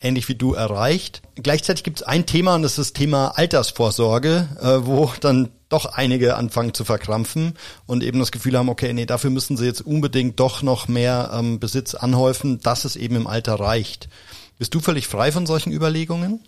ähnlich 0.00 0.28
wie 0.28 0.34
du 0.34 0.54
erreicht. 0.54 1.22
Gleichzeitig 1.36 1.84
gibt 1.84 1.98
es 1.98 2.02
ein 2.02 2.26
Thema 2.26 2.54
und 2.54 2.62
das 2.62 2.72
ist 2.72 2.78
das 2.78 2.92
Thema 2.94 3.28
Altersvorsorge, 3.36 4.48
äh, 4.60 4.86
wo 4.86 5.12
dann 5.20 5.50
doch 5.68 5.86
einige 5.86 6.36
anfangen 6.36 6.74
zu 6.74 6.84
verkrampfen 6.84 7.54
und 7.86 8.02
eben 8.02 8.18
das 8.18 8.32
Gefühl 8.32 8.58
haben, 8.58 8.68
okay, 8.68 8.92
nee, 8.92 9.06
dafür 9.06 9.30
müssen 9.30 9.56
sie 9.56 9.66
jetzt 9.66 9.82
unbedingt 9.82 10.40
doch 10.40 10.62
noch 10.62 10.88
mehr 10.88 11.30
ähm, 11.32 11.60
Besitz 11.60 11.94
anhäufen, 11.94 12.60
dass 12.60 12.84
es 12.84 12.96
eben 12.96 13.16
im 13.16 13.26
Alter 13.26 13.54
reicht. 13.54 14.08
Bist 14.58 14.74
du 14.74 14.80
völlig 14.80 15.06
frei 15.06 15.32
von 15.32 15.46
solchen 15.46 15.72
Überlegungen? 15.72 16.40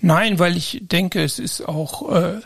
Nein, 0.00 0.38
weil 0.38 0.56
ich 0.56 0.80
denke, 0.82 1.22
es 1.22 1.38
ist 1.38 1.66
auch, 1.66 2.10
äh, 2.14 2.40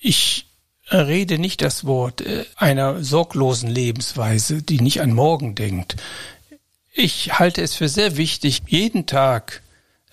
ich 0.00 0.46
rede 0.90 1.38
nicht 1.38 1.62
das 1.62 1.84
Wort 1.84 2.20
äh, 2.22 2.44
einer 2.56 3.02
sorglosen 3.02 3.70
Lebensweise, 3.70 4.62
die 4.62 4.80
nicht 4.80 5.00
an 5.00 5.12
morgen 5.12 5.54
denkt. 5.54 5.96
Ich 6.92 7.38
halte 7.38 7.62
es 7.62 7.74
für 7.74 7.88
sehr 7.88 8.16
wichtig, 8.16 8.62
jeden 8.66 9.06
Tag 9.06 9.61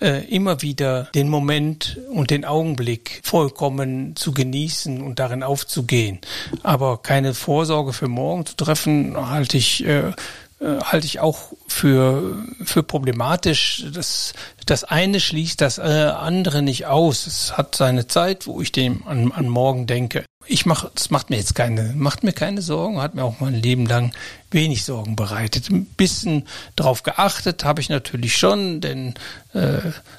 äh, 0.00 0.24
immer 0.26 0.62
wieder 0.62 1.04
den 1.14 1.28
Moment 1.28 1.98
und 2.10 2.30
den 2.30 2.44
Augenblick 2.44 3.20
vollkommen 3.22 4.16
zu 4.16 4.32
genießen 4.32 5.02
und 5.02 5.18
darin 5.18 5.42
aufzugehen. 5.42 6.20
Aber 6.62 6.98
keine 7.02 7.34
Vorsorge 7.34 7.92
für 7.92 8.08
morgen 8.08 8.46
zu 8.46 8.56
treffen, 8.56 9.16
halte 9.16 9.56
ich 9.56 9.84
äh, 9.84 10.12
äh, 10.60 10.80
halte 10.82 11.06
ich 11.06 11.20
auch 11.20 11.52
für, 11.66 12.36
für 12.62 12.82
problematisch. 12.82 13.86
Das, 13.92 14.34
das 14.66 14.84
eine 14.84 15.18
schließt 15.18 15.60
das 15.60 15.78
äh, 15.78 15.82
andere 15.82 16.62
nicht 16.62 16.86
aus. 16.86 17.26
Es 17.26 17.56
hat 17.56 17.74
seine 17.74 18.06
Zeit, 18.06 18.46
wo 18.46 18.60
ich 18.60 18.70
dem 18.70 19.06
an, 19.06 19.32
an 19.32 19.48
morgen 19.48 19.86
denke. 19.86 20.24
Ich 20.46 20.64
mache, 20.64 20.90
es 20.96 21.10
macht 21.10 21.28
mir 21.28 21.36
jetzt 21.36 21.54
keine, 21.54 21.92
macht 21.94 22.24
mir 22.24 22.32
keine 22.32 22.62
Sorgen, 22.62 23.00
hat 23.00 23.14
mir 23.14 23.24
auch 23.24 23.40
mein 23.40 23.54
Leben 23.54 23.84
lang 23.84 24.12
wenig 24.50 24.84
Sorgen 24.84 25.14
bereitet. 25.14 25.70
Ein 25.70 25.84
bisschen 25.84 26.44
drauf 26.76 27.02
geachtet 27.02 27.62
habe 27.62 27.82
ich 27.82 27.90
natürlich 27.90 28.36
schon, 28.36 28.80
denn 28.80 29.14
äh, 29.52 29.78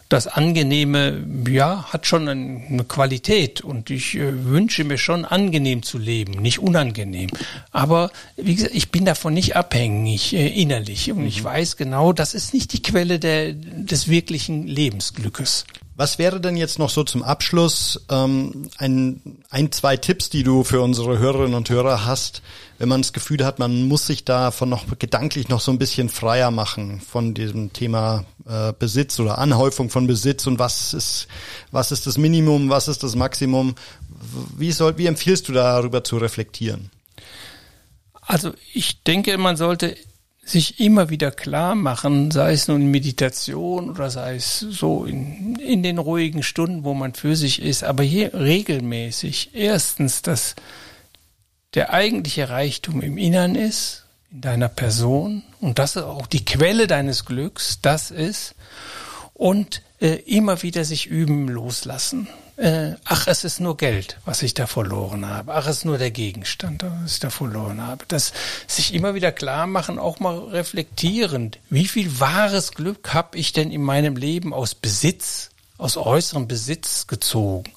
das 0.09 0.27
Angenehme, 0.27 1.25
ja, 1.49 1.85
hat 1.91 2.05
schon 2.05 2.29
eine 2.29 2.83
Qualität 2.83 3.61
und 3.61 3.89
ich 3.89 4.15
äh, 4.15 4.45
wünsche 4.45 4.83
mir 4.83 4.99
schon 4.99 5.25
angenehm 5.25 5.81
zu 5.81 5.97
leben, 5.97 6.33
nicht 6.33 6.59
unangenehm. 6.59 7.31
Aber 7.71 8.11
wie 8.37 8.55
gesagt, 8.55 8.75
ich 8.75 8.91
bin 8.91 9.05
davon 9.05 9.33
nicht 9.33 9.55
abhängig 9.55 10.33
äh, 10.33 10.47
innerlich 10.47 11.11
und 11.11 11.25
ich 11.25 11.41
mhm. 11.41 11.45
weiß 11.45 11.77
genau, 11.77 12.13
das 12.13 12.35
ist 12.35 12.53
nicht 12.53 12.73
die 12.73 12.83
Quelle 12.83 13.19
der, 13.19 13.53
des 13.53 14.07
wirklichen 14.07 14.67
Lebensglückes. 14.67 15.65
Was 15.95 16.17
wäre 16.17 16.39
denn 16.39 16.55
jetzt 16.55 16.79
noch 16.79 16.89
so 16.89 17.03
zum 17.03 17.21
Abschluss 17.21 18.05
ähm, 18.09 18.69
ein, 18.77 19.21
ein, 19.49 19.71
zwei 19.71 19.97
Tipps, 19.97 20.29
die 20.29 20.43
du 20.43 20.63
für 20.63 20.81
unsere 20.81 21.19
Hörerinnen 21.19 21.53
und 21.53 21.69
Hörer 21.69 22.05
hast, 22.05 22.41
wenn 22.77 22.89
man 22.89 23.01
das 23.01 23.13
Gefühl 23.13 23.45
hat, 23.45 23.59
man 23.59 23.87
muss 23.87 24.07
sich 24.07 24.25
davon 24.25 24.69
noch 24.69 24.85
gedanklich 24.97 25.49
noch 25.49 25.61
so 25.61 25.71
ein 25.71 25.77
bisschen 25.77 26.09
freier 26.09 26.49
machen 26.49 27.01
von 27.01 27.33
diesem 27.33 27.73
Thema 27.73 28.25
äh, 28.47 28.73
Besitz 28.77 29.19
oder 29.19 29.37
Anhäufung 29.37 29.89
von 29.89 30.07
Besitz 30.07 30.47
und 30.47 30.59
was 30.59 30.93
ist, 30.93 31.27
was 31.71 31.91
ist 31.91 32.07
das 32.07 32.17
Minimum, 32.17 32.69
was 32.69 32.87
ist 32.87 33.03
das 33.03 33.15
Maximum? 33.15 33.75
Wie 34.57 34.71
soll, 34.71 34.97
wie 34.97 35.05
empfiehlst 35.07 35.47
du 35.49 35.53
darüber 35.53 36.03
zu 36.03 36.17
reflektieren? 36.17 36.89
Also 38.21 38.53
ich 38.73 39.03
denke, 39.03 39.37
man 39.37 39.57
sollte 39.57 39.95
sich 40.51 40.79
immer 40.79 41.09
wieder 41.09 41.31
klar 41.31 41.75
machen, 41.75 42.31
sei 42.31 42.53
es 42.53 42.67
nun 42.67 42.81
in 42.81 42.91
Meditation 42.91 43.89
oder 43.89 44.09
sei 44.09 44.35
es 44.35 44.59
so 44.59 45.05
in, 45.05 45.55
in 45.55 45.83
den 45.83 45.97
ruhigen 45.97 46.43
Stunden, 46.43 46.83
wo 46.83 46.93
man 46.93 47.13
für 47.13 47.35
sich 47.35 47.61
ist, 47.61 47.83
aber 47.83 48.03
hier 48.03 48.33
regelmäßig 48.33 49.51
erstens, 49.53 50.21
dass 50.21 50.55
der 51.73 51.93
eigentliche 51.93 52.49
Reichtum 52.49 53.01
im 53.01 53.17
Innern 53.17 53.55
ist, 53.55 54.05
in 54.31 54.41
deiner 54.41 54.69
Person 54.69 55.43
und 55.59 55.79
das 55.79 55.95
ist 55.95 56.03
auch 56.03 56.27
die 56.27 56.45
Quelle 56.45 56.87
deines 56.87 57.25
Glücks, 57.25 57.79
das 57.81 58.11
ist 58.11 58.55
und 59.33 59.81
äh, 59.99 60.15
immer 60.25 60.61
wieder 60.63 60.85
sich 60.85 61.07
üben 61.07 61.47
loslassen 61.47 62.27
äh, 62.61 62.95
ach, 63.05 63.25
es 63.25 63.43
ist 63.43 63.59
nur 63.59 63.75
Geld, 63.75 64.17
was 64.23 64.43
ich 64.43 64.53
da 64.53 64.67
verloren 64.67 65.27
habe. 65.27 65.53
Ach, 65.53 65.65
es 65.65 65.77
ist 65.77 65.85
nur 65.85 65.97
der 65.97 66.11
Gegenstand, 66.11 66.83
was 66.83 67.13
ich 67.13 67.19
da 67.19 67.31
verloren 67.31 67.81
habe. 67.81 68.05
Das 68.07 68.33
sich 68.67 68.93
immer 68.93 69.15
wieder 69.15 69.31
klar 69.31 69.65
machen, 69.65 69.97
auch 69.97 70.19
mal 70.19 70.37
reflektierend. 70.37 71.57
Wie 71.71 71.87
viel 71.87 72.19
wahres 72.19 72.73
Glück 72.73 73.15
habe 73.15 73.37
ich 73.37 73.51
denn 73.51 73.71
in 73.71 73.81
meinem 73.81 74.15
Leben 74.15 74.53
aus 74.53 74.75
Besitz, 74.75 75.49
aus 75.79 75.97
äußerem 75.97 76.47
Besitz 76.47 77.07
gezogen? 77.07 77.71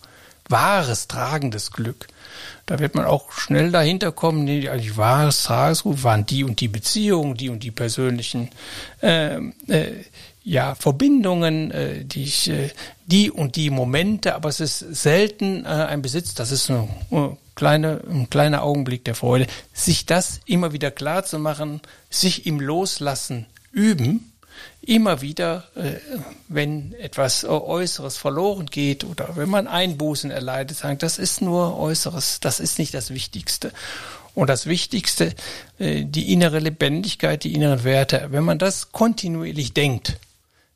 Wahres, 0.50 1.08
tragendes 1.08 1.70
Glück. 1.70 2.06
Da 2.66 2.78
wird 2.78 2.94
man 2.94 3.04
auch 3.04 3.32
schnell 3.32 3.70
dahinter 3.70 4.12
kommen, 4.12 4.44
nee, 4.44 4.68
eigentlich 4.68 4.96
wahres, 4.96 5.44
tragendes 5.44 5.82
Glück 5.82 6.02
waren 6.02 6.26
die 6.26 6.44
und 6.44 6.60
die 6.60 6.68
Beziehungen, 6.68 7.36
die 7.36 7.50
und 7.50 7.62
die 7.62 7.70
persönlichen 7.70 8.50
äh, 9.02 9.36
äh, 9.68 10.04
ja, 10.44 10.74
Verbindungen, 10.74 11.70
äh, 11.70 12.04
die 12.04 12.24
ich, 12.24 12.50
äh, 12.50 12.70
die 13.06 13.30
und 13.30 13.56
die 13.56 13.70
Momente, 13.70 14.34
aber 14.34 14.50
es 14.50 14.60
ist 14.60 14.78
selten 14.78 15.64
äh, 15.64 15.68
ein 15.68 16.02
Besitz, 16.02 16.34
das 16.34 16.52
ist 16.52 16.70
eine, 16.70 16.88
eine 17.10 17.36
kleine, 17.54 18.02
ein 18.08 18.28
kleiner 18.28 18.62
Augenblick 18.62 19.04
der 19.04 19.14
Freude, 19.14 19.46
sich 19.72 20.04
das 20.04 20.40
immer 20.44 20.72
wieder 20.72 20.90
klar 20.90 21.24
zu 21.24 21.38
machen, 21.38 21.80
sich 22.10 22.46
im 22.46 22.60
Loslassen 22.60 23.46
üben, 23.72 24.32
immer 24.82 25.20
wieder, 25.20 25.64
äh, 25.74 25.94
wenn 26.48 26.92
etwas 26.94 27.44
Äußeres 27.44 28.16
verloren 28.16 28.66
geht 28.66 29.04
oder 29.04 29.36
wenn 29.36 29.48
man 29.48 29.66
Einbußen 29.66 30.30
erleidet, 30.30 30.76
sagen, 30.76 30.98
das 30.98 31.18
ist 31.18 31.40
nur 31.40 31.78
Äußeres, 31.78 32.40
das 32.40 32.60
ist 32.60 32.78
nicht 32.78 32.94
das 32.94 33.10
Wichtigste. 33.10 33.72
Und 34.34 34.48
das 34.48 34.66
Wichtigste, 34.66 35.34
äh, 35.78 36.04
die 36.04 36.32
innere 36.32 36.58
Lebendigkeit, 36.58 37.44
die 37.44 37.54
inneren 37.54 37.84
Werte, 37.84 38.28
wenn 38.30 38.44
man 38.44 38.58
das 38.58 38.92
kontinuierlich 38.92 39.74
denkt, 39.74 40.18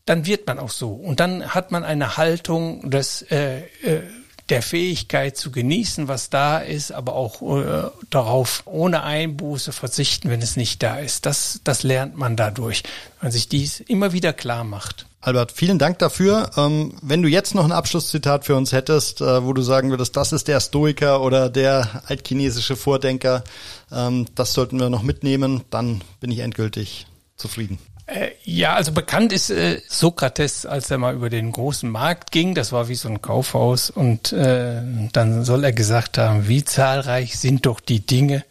dann 0.07 0.25
wird 0.27 0.47
man 0.47 0.59
auch 0.59 0.71
so. 0.71 0.93
Und 0.93 1.21
dann 1.21 1.55
hat 1.55 1.71
man 1.71 1.85
eine 1.85 2.17
Haltung 2.17 2.91
des, 2.91 3.23
äh, 3.23 3.59
äh, 3.83 4.03
der 4.49 4.63
Fähigkeit 4.63 5.37
zu 5.37 5.51
genießen, 5.51 6.09
was 6.09 6.31
da 6.31 6.59
ist, 6.59 6.93
aber 6.93 7.15
auch 7.15 7.43
äh, 7.43 7.91
darauf 8.11 8.63
ohne 8.65 9.03
Einbuße 9.03 9.73
verzichten, 9.73 10.31
wenn 10.31 10.43
es 10.43 10.57
nicht 10.57 10.83
da 10.83 10.99
ist. 10.99 11.27
Das, 11.27 11.61
das 11.65 11.83
lernt 11.83 12.17
man 12.17 12.37
dadurch, 12.37 12.83
wenn 13.21 13.31
sich 13.31 13.49
dies 13.49 13.81
immer 13.81 14.13
wieder 14.13 14.33
klar 14.33 14.65
macht. 14.65 15.07
Albert, 15.21 15.53
vielen 15.53 15.79
Dank 15.79 15.99
dafür. 15.99 16.51
Ähm, 16.57 16.95
wenn 17.03 17.23
du 17.23 17.29
jetzt 17.29 17.55
noch 17.55 17.65
ein 17.65 17.73
Abschlusszitat 17.73 18.45
für 18.45 18.57
uns 18.57 18.73
hättest, 18.73 19.21
äh, 19.21 19.45
wo 19.45 19.53
du 19.53 19.63
sagen 19.63 19.91
würdest, 19.91 20.17
das 20.17 20.33
ist 20.33 20.49
der 20.49 20.61
Stoiker 20.61 21.21
oder 21.23 21.51
der 21.51 22.03
altchinesische 22.07 22.77
Vordenker, 22.77 23.45
ähm, 23.93 24.27
das 24.35 24.55
sollten 24.55 24.79
wir 24.79 24.91
noch 24.91 25.03
mitnehmen, 25.03 25.65
dann 25.71 26.03
bin 26.21 26.31
ich 26.31 26.39
endgültig 26.39 27.07
zufrieden. 27.37 27.79
Äh, 28.09 28.31
ja, 28.43 28.75
also 28.75 28.93
bekannt 28.93 29.35
ist 29.35 29.51
äh, 29.51 29.83
Sokrates, 29.87 30.65
als 30.65 30.91
er 30.91 30.97
mal 30.97 31.15
über 31.15 31.29
den 31.29 31.53
großen 31.53 31.91
Markt 31.91 32.33
ging, 32.33 32.55
das 32.55 32.73
war 32.73 32.89
wie 32.89 32.95
so 32.95 33.09
ein 33.09 33.21
Kaufhaus, 33.21 33.91
und 33.91 34.33
äh, 34.33 34.81
dann 35.13 35.45
soll 35.45 35.63
er 35.63 35.73
gesagt 35.73 36.17
haben, 36.17 36.49
wie 36.49 36.65
zahlreich 36.65 37.39
sind 37.39 37.67
doch 37.67 37.81
die 37.81 38.01
Dinge, 38.01 38.45